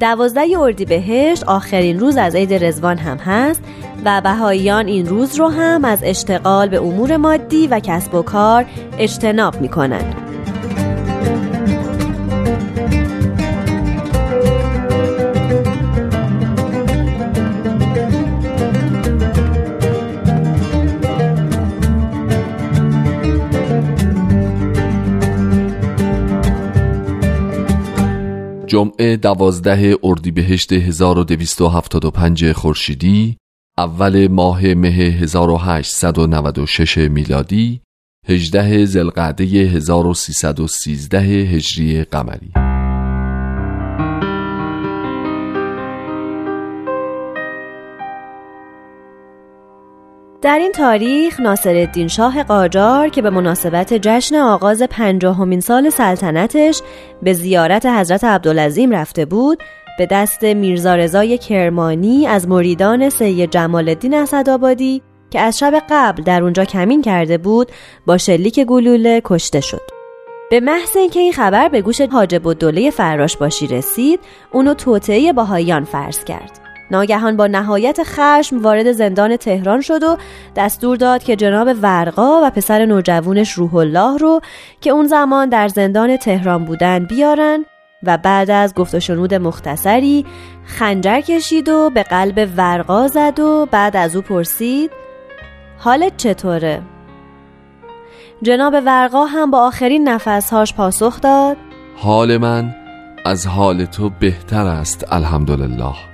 دوازده 0.00 0.58
اردیبهشت 0.58 1.44
آخرین 1.44 2.00
روز 2.00 2.16
از 2.16 2.34
عید 2.34 2.64
رزوان 2.64 2.98
هم 2.98 3.16
هست 3.16 3.62
و 4.04 4.20
بهاییان 4.20 4.86
این 4.86 5.06
روز 5.06 5.36
رو 5.36 5.48
هم 5.48 5.84
از 5.84 6.00
اشتغال 6.02 6.68
به 6.68 6.78
امور 6.80 7.16
مادی 7.16 7.66
و 7.66 7.80
کسب 7.80 8.14
و 8.14 8.22
کار 8.22 8.66
اجتناب 8.98 9.60
می 9.60 9.68
کنند. 9.68 10.14
جمعه 28.70 29.16
دوازده 29.16 29.96
اردیبهشت 30.02 30.72
1275 30.72 32.52
خورشیدی 32.52 33.36
اول 33.78 34.28
ماه 34.28 34.74
مه 34.74 34.88
1896 34.88 36.98
میلادی 36.98 37.80
18 38.28 38.84
زلقعده 38.84 39.44
1313 39.44 41.18
هجری 41.18 42.04
قمری. 42.04 42.69
در 50.42 50.58
این 50.58 50.72
تاریخ 50.72 51.40
ناصرالدین 51.40 52.08
شاه 52.08 52.42
قاجار 52.42 53.08
که 53.08 53.22
به 53.22 53.30
مناسبت 53.30 53.94
جشن 53.94 54.36
آغاز 54.36 54.82
پنجاهمین 54.82 55.60
سال 55.60 55.90
سلطنتش 55.90 56.82
به 57.22 57.32
زیارت 57.32 57.86
حضرت 57.86 58.24
عبدالعظیم 58.24 58.90
رفته 58.90 59.24
بود 59.24 59.62
به 59.98 60.06
دست 60.06 60.44
میرزا 60.44 60.94
رضای 60.94 61.38
کرمانی 61.38 62.26
از 62.26 62.48
مریدان 62.48 63.10
سید 63.10 63.50
جمال 63.50 63.88
الدین 63.88 64.14
اسدآبادی 64.14 65.02
که 65.30 65.40
از 65.40 65.58
شب 65.58 65.82
قبل 65.90 66.22
در 66.22 66.42
اونجا 66.42 66.64
کمین 66.64 67.02
کرده 67.02 67.38
بود 67.38 67.72
با 68.06 68.18
شلیک 68.18 68.60
گلوله 68.60 69.22
کشته 69.24 69.60
شد. 69.60 69.82
به 70.50 70.60
محض 70.60 70.96
اینکه 70.96 71.20
این 71.20 71.32
خبر 71.32 71.68
به 71.68 71.82
گوش 71.82 72.00
حاجب 72.00 72.46
و 72.46 72.54
دوله 72.54 72.90
فراش 72.90 73.36
باشی 73.36 73.66
رسید 73.66 74.20
اونو 74.52 74.74
توطعه 74.74 75.32
باهایان 75.32 75.84
فرض 75.84 76.24
کرد. 76.24 76.69
ناگهان 76.90 77.36
با 77.36 77.46
نهایت 77.46 78.00
خشم 78.04 78.62
وارد 78.62 78.92
زندان 78.92 79.36
تهران 79.36 79.80
شد 79.80 80.02
و 80.02 80.16
دستور 80.56 80.96
داد 80.96 81.22
که 81.22 81.36
جناب 81.36 81.68
ورقا 81.82 82.40
و 82.44 82.50
پسر 82.50 82.84
نوجوونش 82.84 83.52
روح 83.52 83.74
الله 83.74 84.18
رو 84.18 84.40
که 84.80 84.90
اون 84.90 85.06
زمان 85.06 85.48
در 85.48 85.68
زندان 85.68 86.16
تهران 86.16 86.64
بودن 86.64 87.04
بیارن 87.04 87.64
و 88.02 88.18
بعد 88.18 88.50
از 88.50 88.74
گفت 88.74 89.10
و 89.10 89.38
مختصری 89.38 90.26
خنجر 90.64 91.20
کشید 91.20 91.68
و 91.68 91.90
به 91.90 92.02
قلب 92.02 92.48
ورقا 92.56 93.08
زد 93.08 93.40
و 93.40 93.66
بعد 93.70 93.96
از 93.96 94.16
او 94.16 94.22
پرسید 94.22 94.90
حالت 95.78 96.16
چطوره؟ 96.16 96.82
جناب 98.42 98.74
ورقا 98.86 99.24
هم 99.24 99.50
با 99.50 99.66
آخرین 99.66 100.08
نفسهاش 100.08 100.74
پاسخ 100.74 101.20
داد 101.20 101.56
حال 101.96 102.36
من 102.36 102.74
از 103.24 103.46
حال 103.46 103.84
تو 103.84 104.10
بهتر 104.20 104.66
است 104.66 105.12
الحمدلله 105.12 106.09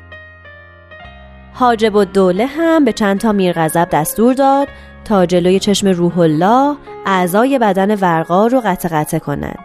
حاجب 1.59 1.95
و 1.95 2.05
دوله 2.05 2.47
هم 2.47 2.85
به 2.85 2.93
چند 2.93 3.21
تا 3.21 3.33
میرغضب 3.33 3.89
دستور 3.93 4.35
داد 4.35 4.69
تا 5.05 5.27
جلوی 5.27 5.59
چشم 5.59 5.89
روح 5.89 6.19
الله 6.19 6.77
اعضای 7.07 7.59
بدن 7.59 7.95
ورقا 7.95 8.47
رو 8.47 8.61
قطع 8.65 8.89
قطع 8.89 9.19
کنند. 9.19 9.59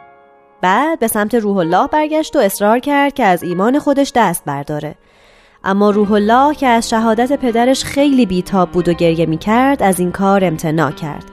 بعد 0.62 1.00
به 1.00 1.08
سمت 1.08 1.36
روح 1.36 1.58
الله 1.58 1.88
برگشت 1.88 2.36
و 2.36 2.40
اصرار 2.40 2.80
کرد 2.80 3.14
که 3.14 3.24
از 3.24 3.44
ایمان 3.44 3.80
خودش 3.80 4.12
دست 4.16 4.46
برداره. 4.46 4.96
اما 5.64 5.90
روح 5.90 6.12
الله 6.12 6.56
که 6.56 6.68
از 6.68 6.90
شهادت 6.90 7.34
پدرش 7.34 7.84
خیلی 7.84 8.26
بیتاب 8.26 8.72
بود 8.72 8.90
و 8.90 8.94
گریه 8.94 9.26
می 9.26 9.38
کرد 9.38 9.84
از 9.84 10.00
این 10.00 10.12
کار 10.12 10.46
امتناع 10.46 10.92
کرد. 10.92 11.26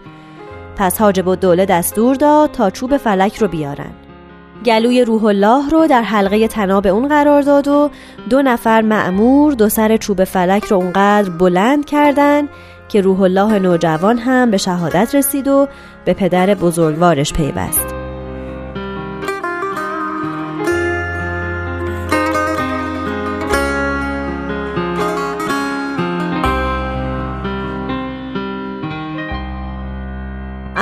پس 0.77 1.01
حاجب 1.01 1.27
و 1.27 1.37
دوله 1.37 1.67
دستور 1.67 2.15
داد 2.15 2.51
تا 2.51 2.71
چوب 2.71 2.97
فلک 2.97 3.37
رو 3.37 3.49
بیارن. 3.49 4.08
گلوی 4.67 5.05
روح 5.05 5.25
الله 5.25 5.71
رو 5.71 5.87
در 5.87 6.03
حلقه 6.03 6.49
تناب 6.49 6.87
اون 6.87 7.09
قرار 7.09 7.43
داد 7.43 7.69
و 7.69 7.91
دو 8.31 8.43
نفر 8.43 8.83
معمور 8.83 9.53
دو 9.53 9.69
سر 9.69 9.97
چوب 9.97 10.25
فلک 10.25 10.65
رو 10.65 10.77
اونقدر 10.77 11.31
بلند 11.31 11.85
کردن 11.85 12.49
که 12.89 13.01
روح 13.01 13.21
الله 13.21 13.59
نوجوان 13.59 14.19
هم 14.19 14.51
به 14.51 14.57
شهادت 14.57 15.15
رسید 15.15 15.49
و 15.49 15.69
به 16.05 16.15
پدر 16.15 16.55
بزرگوارش 16.55 17.33
پیوست. 17.33 17.97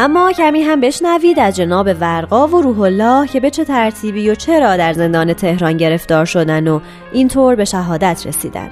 اما 0.06 0.32
کمی 0.32 0.62
هم 0.62 0.80
بشنوید 0.80 1.38
از 1.38 1.56
جناب 1.56 1.86
ورقا 2.00 2.48
و 2.48 2.62
روح 2.62 2.80
الله 2.80 3.26
که 3.26 3.40
به 3.40 3.50
چه 3.50 3.64
ترتیبی 3.64 4.30
و 4.30 4.34
چرا 4.34 4.76
در 4.76 4.92
زندان 4.92 5.32
تهران 5.32 5.76
گرفتار 5.76 6.24
شدن 6.24 6.68
و 6.68 6.80
اینطور 7.12 7.54
به 7.54 7.64
شهادت 7.64 8.26
رسیدن. 8.26 8.70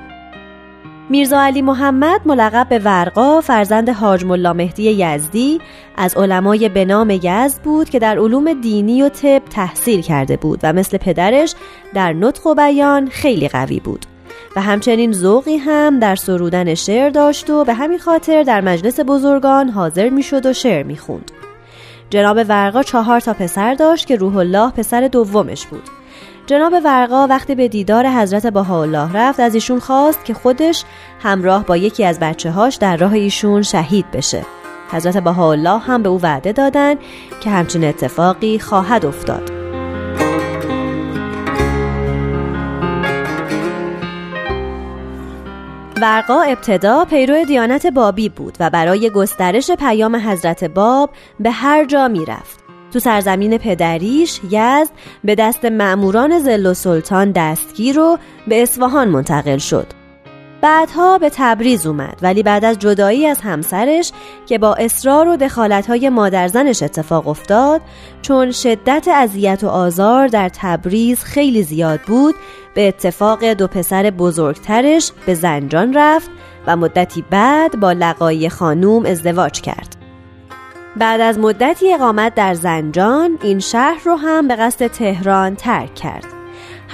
میرزا 1.10 1.40
علی 1.40 1.62
محمد 1.62 2.20
ملقب 2.26 2.68
به 2.68 2.78
ورقا 2.78 3.40
فرزند 3.40 3.88
حاج 3.88 4.24
ملا 4.24 4.52
مهدی 4.52 4.82
یزدی 4.90 5.60
از 5.96 6.16
علمای 6.16 6.68
به 6.68 6.84
نام 6.84 7.10
یزد 7.10 7.62
بود 7.62 7.90
که 7.90 7.98
در 7.98 8.18
علوم 8.18 8.52
دینی 8.52 9.02
و 9.02 9.08
طب 9.08 9.42
تحصیل 9.50 10.00
کرده 10.02 10.36
بود 10.36 10.60
و 10.62 10.72
مثل 10.72 10.98
پدرش 10.98 11.54
در 11.94 12.12
نطق 12.12 12.46
و 12.46 12.54
بیان 12.54 13.08
خیلی 13.08 13.48
قوی 13.48 13.80
بود. 13.80 14.06
و 14.56 14.60
همچنین 14.60 15.12
ذوقی 15.12 15.56
هم 15.56 15.98
در 15.98 16.16
سرودن 16.16 16.74
شعر 16.74 17.10
داشت 17.10 17.50
و 17.50 17.64
به 17.64 17.74
همین 17.74 17.98
خاطر 17.98 18.42
در 18.42 18.60
مجلس 18.60 19.00
بزرگان 19.00 19.68
حاضر 19.68 20.08
می‌شد 20.08 20.46
و 20.46 20.52
شعر 20.52 20.82
می‌خوند. 20.82 21.30
جناب 22.10 22.36
ورقا 22.48 22.82
چهار 22.82 23.20
تا 23.20 23.32
پسر 23.32 23.74
داشت 23.74 24.06
که 24.06 24.16
روح 24.16 24.36
الله 24.36 24.70
پسر 24.70 25.08
دومش 25.08 25.66
بود. 25.66 25.82
جناب 26.46 26.72
ورقا 26.84 27.26
وقتی 27.26 27.54
به 27.54 27.68
دیدار 27.68 28.06
حضرت 28.06 28.46
بهاءالله 28.46 29.12
رفت 29.12 29.40
از 29.40 29.54
ایشون 29.54 29.80
خواست 29.80 30.24
که 30.24 30.34
خودش 30.34 30.84
همراه 31.22 31.66
با 31.66 31.76
یکی 31.76 32.04
از 32.04 32.20
بچه 32.20 32.50
هاش 32.50 32.76
در 32.76 32.96
راه 32.96 33.12
ایشون 33.12 33.62
شهید 33.62 34.10
بشه. 34.10 34.42
حضرت 34.92 35.16
بهاءالله 35.16 35.78
هم 35.78 36.02
به 36.02 36.08
او 36.08 36.20
وعده 36.22 36.52
دادن 36.52 36.94
که 37.40 37.50
همچین 37.50 37.84
اتفاقی 37.84 38.58
خواهد 38.58 39.06
افتاد. 39.06 39.53
ورقا 46.04 46.42
ابتدا 46.42 47.04
پیرو 47.04 47.44
دیانت 47.44 47.86
بابی 47.86 48.28
بود 48.28 48.56
و 48.60 48.70
برای 48.70 49.10
گسترش 49.10 49.70
پیام 49.70 50.16
حضرت 50.16 50.64
باب 50.64 51.10
به 51.40 51.50
هر 51.50 51.84
جا 51.84 52.08
می‌رفت. 52.08 52.64
تو 52.92 52.98
سرزمین 52.98 53.58
پدریش 53.58 54.40
یزد 54.50 54.90
به 55.24 55.34
دست 55.34 55.64
معموران 55.64 56.38
زل 56.38 56.66
و 56.66 56.74
سلطان 56.74 57.32
دستگیر 57.32 57.98
و 57.98 58.18
به 58.48 58.62
اصفهان 58.62 59.08
منتقل 59.08 59.58
شد. 59.58 59.86
بعدها 60.64 61.18
به 61.18 61.30
تبریز 61.34 61.86
اومد 61.86 62.18
ولی 62.22 62.42
بعد 62.42 62.64
از 62.64 62.78
جدایی 62.78 63.26
از 63.26 63.40
همسرش 63.40 64.12
که 64.46 64.58
با 64.58 64.74
اصرار 64.74 65.28
و 65.28 65.36
دخالتهای 65.36 66.08
مادرزنش 66.08 66.82
اتفاق 66.82 67.28
افتاد 67.28 67.80
چون 68.22 68.50
شدت 68.50 69.08
اذیت 69.14 69.64
و 69.64 69.68
آزار 69.68 70.28
در 70.28 70.48
تبریز 70.48 71.24
خیلی 71.24 71.62
زیاد 71.62 72.00
بود 72.00 72.34
به 72.74 72.88
اتفاق 72.88 73.44
دو 73.44 73.66
پسر 73.66 74.10
بزرگترش 74.10 75.12
به 75.26 75.34
زنجان 75.34 75.94
رفت 75.94 76.30
و 76.66 76.76
مدتی 76.76 77.24
بعد 77.30 77.80
با 77.80 77.92
لقایی 77.92 78.48
خانوم 78.48 79.06
ازدواج 79.06 79.60
کرد. 79.60 79.96
بعد 80.96 81.20
از 81.20 81.38
مدتی 81.38 81.94
اقامت 81.94 82.34
در 82.34 82.54
زنجان 82.54 83.38
این 83.42 83.58
شهر 83.58 84.00
رو 84.04 84.16
هم 84.16 84.48
به 84.48 84.56
قصد 84.56 84.86
تهران 84.86 85.54
ترک 85.54 85.94
کرد. 85.94 86.43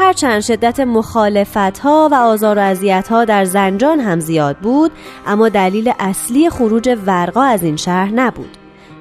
هرچند 0.00 0.40
شدت 0.40 0.80
مخالفت 0.80 1.78
ها 1.78 2.08
و 2.12 2.14
آزار 2.14 2.58
و 2.58 2.60
اذیت 2.60 3.08
ها 3.08 3.24
در 3.24 3.44
زنجان 3.44 4.00
هم 4.00 4.20
زیاد 4.20 4.56
بود 4.56 4.90
اما 5.26 5.48
دلیل 5.48 5.92
اصلی 5.98 6.50
خروج 6.50 6.98
ورقا 7.06 7.42
از 7.42 7.62
این 7.62 7.76
شهر 7.76 8.10
نبود. 8.10 8.56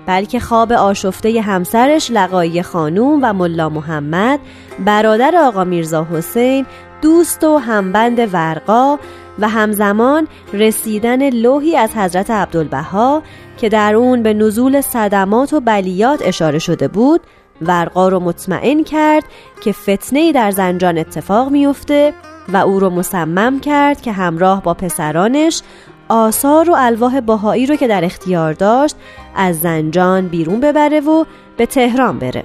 بلکه 0.06 0.40
خواب 0.40 0.72
آشفته 0.72 1.42
همسرش 1.42 2.12
لقایی 2.12 2.64
خانوم 2.64 3.20
و 3.22 3.34
ملا 3.34 3.70
محمد 3.70 4.40
برادر 4.86 5.36
آقا 5.36 5.64
میرزا 5.64 6.08
حسین 6.12 6.66
دوست 7.02 7.44
و 7.44 7.58
همبند 7.58 8.34
ورقا 8.34 9.00
و 9.40 9.50
همزمان 9.50 10.28
رسیدن 10.54 11.30
لوحی 11.30 11.76
از 11.76 11.96
حضرت 11.96 12.32
عبدالبها 12.32 13.24
که 13.58 13.70
در 13.70 13.96
اون 13.96 14.24
به 14.24 14.34
نزول 14.34 14.82
صدمات 14.82 15.54
و 15.54 15.60
بلیات 15.60 16.22
اشاره 16.26 16.60
شده 16.60 16.88
بود 16.88 17.22
ورقا 17.62 18.10
رو 18.10 18.20
مطمئن 18.20 18.84
کرد 18.84 19.24
که 19.62 19.72
فتنه 19.72 20.32
در 20.32 20.52
زنجان 20.52 20.98
اتفاق 20.98 21.50
میفته 21.50 22.14
و 22.54 22.58
او 22.58 22.80
رو 22.80 22.90
مصمم 22.90 23.60
کرد 23.60 24.02
که 24.02 24.12
همراه 24.12 24.64
با 24.64 24.74
پسرانش 24.74 25.62
آثار 26.10 26.70
و 26.70 26.74
الواح 26.78 27.20
باهایی 27.20 27.66
رو 27.66 27.76
که 27.76 27.88
در 27.88 28.06
اختیار 28.06 28.54
داشت 28.54 28.96
از 29.36 29.60
زنجان 29.60 30.28
بیرون 30.28 30.60
ببره 30.60 31.00
و 31.00 31.26
به 31.58 31.66
تهران 31.66 32.20
بره. 32.20 32.44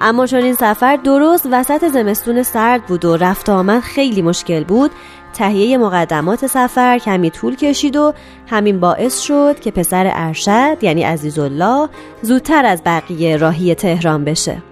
اما 0.00 0.26
چون 0.26 0.42
این 0.42 0.54
سفر 0.54 0.96
درست 0.96 1.48
وسط 1.52 1.88
زمستون 1.88 2.42
سرد 2.42 2.86
بود 2.86 3.04
و 3.04 3.16
رفت 3.16 3.48
آمد 3.48 3.80
خیلی 3.80 4.22
مشکل 4.22 4.64
بود 4.64 4.90
تهیه 5.32 5.78
مقدمات 5.78 6.46
سفر 6.46 6.98
کمی 6.98 7.30
طول 7.30 7.56
کشید 7.56 7.96
و 7.96 8.12
همین 8.46 8.80
باعث 8.80 9.20
شد 9.20 9.60
که 9.60 9.70
پسر 9.70 10.10
ارشد 10.14 10.76
یعنی 10.82 11.02
عزیزالله 11.02 11.88
زودتر 12.22 12.66
از 12.66 12.82
بقیه 12.86 13.36
راهی 13.36 13.74
تهران 13.74 14.24
بشه. 14.24 14.62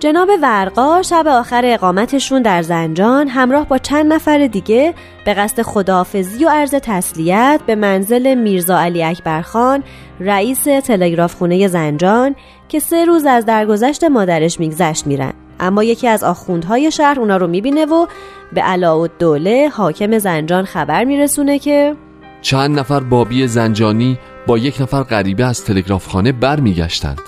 جناب 0.00 0.28
ورقا 0.42 1.02
شب 1.02 1.26
آخر 1.28 1.62
اقامتشون 1.64 2.42
در 2.42 2.62
زنجان 2.62 3.28
همراه 3.28 3.68
با 3.68 3.78
چند 3.78 4.12
نفر 4.12 4.46
دیگه 4.46 4.94
به 5.24 5.34
قصد 5.34 5.62
خداحافظی 5.62 6.44
و 6.44 6.48
عرض 6.48 6.70
تسلیت 6.70 7.60
به 7.66 7.74
منزل 7.74 8.34
میرزا 8.34 8.80
علی 8.80 9.04
اکبرخان 9.04 9.82
رئیس 10.20 10.64
تلگراف 10.64 11.34
خونه 11.34 11.68
زنجان 11.68 12.34
که 12.68 12.78
سه 12.78 13.04
روز 13.04 13.26
از 13.26 13.46
درگذشت 13.46 14.04
مادرش 14.04 14.60
میگذشت 14.60 15.06
میرن. 15.06 15.32
اما 15.60 15.84
یکی 15.84 16.08
از 16.08 16.24
آخوندهای 16.24 16.90
شهر 16.90 17.20
اونا 17.20 17.36
رو 17.36 17.46
می‌بینه 17.46 17.86
و 17.86 18.06
به 18.52 18.60
علاء 18.60 19.06
دوله 19.18 19.68
حاکم 19.68 20.18
زنجان 20.18 20.64
خبر 20.64 21.04
میرسونه 21.04 21.58
که 21.58 21.96
چند 22.42 22.78
نفر 22.78 23.00
بابی 23.00 23.46
زنجانی 23.46 24.18
با 24.46 24.58
یک 24.58 24.80
نفر 24.80 25.02
غریبه 25.02 25.44
از 25.44 25.64
تلگرافخانه 25.64 26.32
برمیگشتند. 26.32 27.20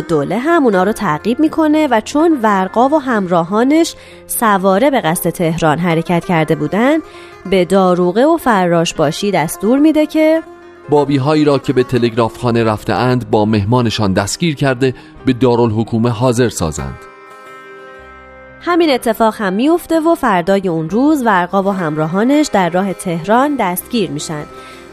دوله 0.00 0.38
هم 0.38 0.64
اونا 0.64 0.82
رو 0.82 0.92
تعقیب 0.92 1.40
می‌کنه 1.40 1.88
و 1.90 2.00
چون 2.00 2.38
ورقا 2.42 2.88
و 2.88 2.98
همراهانش 3.00 3.94
سواره 4.26 4.90
به 4.90 5.00
قصد 5.00 5.30
تهران 5.30 5.78
حرکت 5.78 6.24
کرده 6.24 6.54
بودن 6.54 6.98
به 7.50 7.64
داروغه 7.64 8.26
و 8.26 8.36
فراش 8.36 8.94
باشی 8.94 9.30
دستور 9.30 9.78
میده 9.78 10.06
که 10.06 10.42
بابی 10.90 11.16
هایی 11.16 11.44
را 11.44 11.58
که 11.58 11.72
به 11.72 11.82
تلگرافخانه 11.82 12.64
رفته 12.64 12.92
اند 12.92 13.30
با 13.30 13.44
مهمانشان 13.44 14.12
دستگیر 14.12 14.54
کرده 14.54 14.94
به 15.26 15.32
دارالحکومه 15.32 16.10
حاضر 16.10 16.48
سازند. 16.48 16.98
همین 18.60 18.90
اتفاق 18.90 19.34
هم 19.38 19.52
میفته 19.52 20.00
و 20.00 20.14
فردای 20.14 20.68
اون 20.68 20.90
روز 20.90 21.22
ورقا 21.22 21.62
و 21.62 21.68
همراهانش 21.68 22.46
در 22.52 22.70
راه 22.70 22.92
تهران 22.92 23.56
دستگیر 23.56 24.10
میشن 24.10 24.44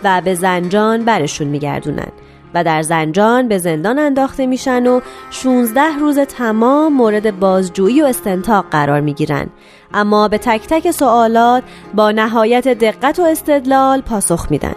و 0.03 0.21
به 0.21 0.35
زنجان 0.35 1.05
برشون 1.05 1.47
میگردونن 1.47 2.11
و 2.53 2.63
در 2.63 2.81
زنجان 2.81 3.47
به 3.47 3.57
زندان 3.57 3.99
انداخته 3.99 4.45
میشن 4.45 4.87
و 4.87 4.99
16 5.31 5.81
روز 5.99 6.19
تمام 6.19 6.93
مورد 6.93 7.39
بازجویی 7.39 8.01
و 8.01 8.05
استنتاق 8.05 8.65
قرار 8.71 9.01
می‌گیرن. 9.01 9.47
اما 9.93 10.27
به 10.27 10.37
تک 10.37 10.67
تک 10.67 10.91
سوالات 10.91 11.63
با 11.93 12.11
نهایت 12.11 12.67
دقت 12.67 13.19
و 13.19 13.23
استدلال 13.23 14.01
پاسخ 14.01 14.47
میدن. 14.51 14.75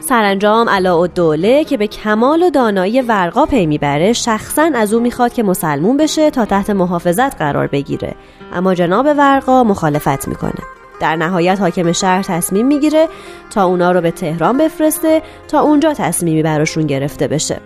سرانجام 0.00 0.68
علاء 0.68 1.06
دوله 1.06 1.64
که 1.64 1.76
به 1.76 1.86
کمال 1.86 2.42
و 2.42 2.50
دانایی 2.50 3.02
ورقا 3.02 3.46
پی 3.46 3.66
می‌بره 3.66 4.12
شخصا 4.12 4.70
از 4.74 4.94
او 4.94 5.00
می‌خواد 5.00 5.32
که 5.32 5.42
مسلمون 5.42 5.96
بشه 5.96 6.30
تا 6.30 6.44
تحت 6.44 6.70
محافظت 6.70 7.36
قرار 7.36 7.66
بگیره. 7.66 8.14
اما 8.52 8.74
جناب 8.74 9.06
ورقا 9.06 9.64
مخالفت 9.64 10.28
می‌کنه. 10.28 10.62
در 11.00 11.16
نهایت 11.16 11.60
حاکم 11.60 11.92
شهر 11.92 12.22
تصمیم 12.22 12.66
می‌گیره 12.66 13.08
تا 13.50 13.64
اونا 13.64 13.92
رو 13.92 14.00
به 14.00 14.10
تهران 14.10 14.58
بفرسته 14.58 15.22
تا 15.48 15.60
اونجا 15.60 15.94
تصمیمی 15.94 16.42
براشون 16.42 16.86
گرفته 16.86 17.28
بشه. 17.28 17.60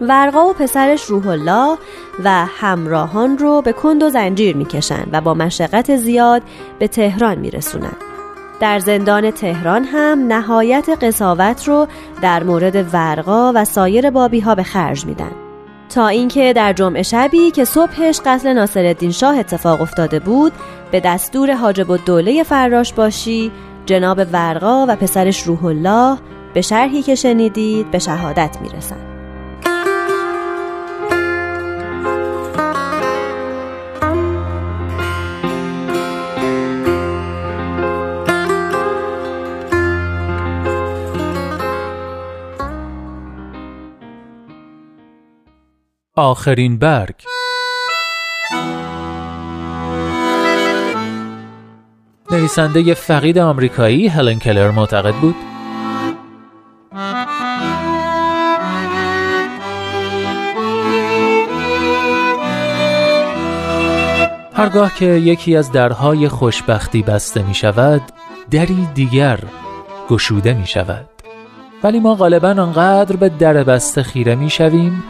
ورقا 0.00 0.46
و 0.46 0.52
پسرش 0.52 1.04
روح 1.04 1.28
الله 1.28 1.78
و 2.24 2.46
همراهان 2.46 3.38
رو 3.38 3.62
به 3.62 3.72
کند 3.72 4.02
و 4.02 4.10
زنجیر 4.10 4.56
می‌کشن 4.56 5.04
و 5.12 5.20
با 5.20 5.34
مشقت 5.34 5.96
زیاد 5.96 6.42
به 6.78 6.88
تهران 6.88 7.38
میرسونن. 7.38 7.96
در 8.60 8.78
زندان 8.78 9.30
تهران 9.30 9.84
هم 9.84 10.26
نهایت 10.28 10.88
قصاوت 11.02 11.68
رو 11.68 11.86
در 12.22 12.42
مورد 12.42 12.94
ورقا 12.94 13.52
و 13.54 13.64
سایر 13.64 14.10
بابی 14.10 14.40
ها 14.40 14.54
به 14.54 14.62
خرج 14.62 15.06
میدن. 15.06 15.30
تا 15.88 16.08
اینکه 16.08 16.52
در 16.52 16.72
جمعه 16.72 17.02
شبی 17.02 17.50
که 17.50 17.64
صبحش 17.64 18.20
قتل 18.26 18.52
ناصرالدین 18.52 19.10
شاه 19.10 19.38
اتفاق 19.38 19.80
افتاده 19.82 20.18
بود 20.18 20.52
به 20.90 21.00
دستور 21.00 21.54
حاجب 21.54 21.90
الدوله 21.90 22.42
فراش 22.42 22.92
باشی 22.92 23.52
جناب 23.86 24.26
ورقا 24.32 24.86
و 24.88 24.96
پسرش 24.96 25.42
روح 25.42 25.64
الله 25.64 26.18
به 26.54 26.60
شرحی 26.60 27.02
که 27.02 27.14
شنیدید 27.14 27.90
به 27.90 27.98
شهادت 27.98 28.56
می‌رسند. 28.62 29.17
آخرین 46.18 46.78
برگ. 46.78 47.14
نویسنده 52.30 52.94
فقید 52.94 53.38
آمریکایی 53.38 54.08
هلن 54.08 54.38
کلر 54.38 54.70
معتقد 54.70 55.14
بود. 55.14 55.34
هرگاه 64.54 64.94
که 64.94 65.06
یکی 65.06 65.56
از 65.56 65.72
درهای 65.72 66.28
خوشبختی 66.28 67.02
بسته 67.02 67.42
می 67.42 67.54
شود 67.54 68.02
دری 68.50 68.88
دیگر 68.94 69.38
گشوده 70.08 70.54
می 70.54 70.66
شود. 70.66 71.08
ولی 71.82 72.00
ما 72.00 72.14
غالبا 72.14 72.48
آنقدر 72.48 73.16
به 73.16 73.28
در 73.28 73.64
بسته 73.64 74.02
خیره 74.02 74.34
می 74.34 74.50
شویم 74.50 75.02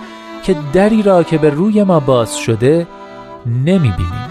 که 0.43 0.57
دری 0.73 1.03
را 1.03 1.23
که 1.23 1.39
به 1.39 1.51
روی 1.51 1.83
ما 1.83 2.01
باز 2.01 2.39
شده 2.39 2.87
نمی 3.47 3.93
بینیم 3.97 4.29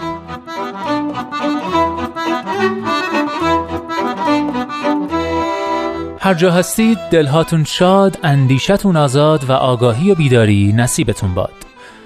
هر 6.20 6.34
جا 6.34 6.50
هستید 6.52 6.98
دلهاتون 7.10 7.64
شاد 7.64 8.18
اندیشتون 8.22 8.96
آزاد 8.96 9.50
و 9.50 9.52
آگاهی 9.52 10.10
و 10.10 10.14
بیداری 10.14 10.72
نصیبتون 10.76 11.34
باد. 11.34 11.52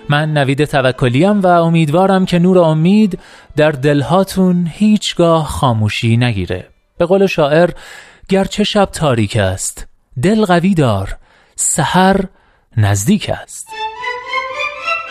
من 0.09 0.33
نوید 0.33 0.65
توکلیم 0.65 1.41
و 1.41 1.47
امیدوارم 1.47 2.27
که 2.27 2.39
نور 2.39 2.59
امید 2.59 3.19
در 3.57 3.71
دلهاتون 3.71 4.71
هیچگاه 4.73 5.47
خاموشی 5.47 6.17
نگیره. 6.17 6.69
به 6.99 7.07
قول 7.07 7.27
شاعر 7.27 7.71
گرچه 8.29 8.65
شب 8.65 8.85
تاریک 8.85 9.37
است 9.37 9.87
دل 10.23 10.45
قوی 10.45 10.75
دار 10.75 11.17
سحر 11.57 12.21
نزدیک 12.77 13.31
است. 13.43 13.67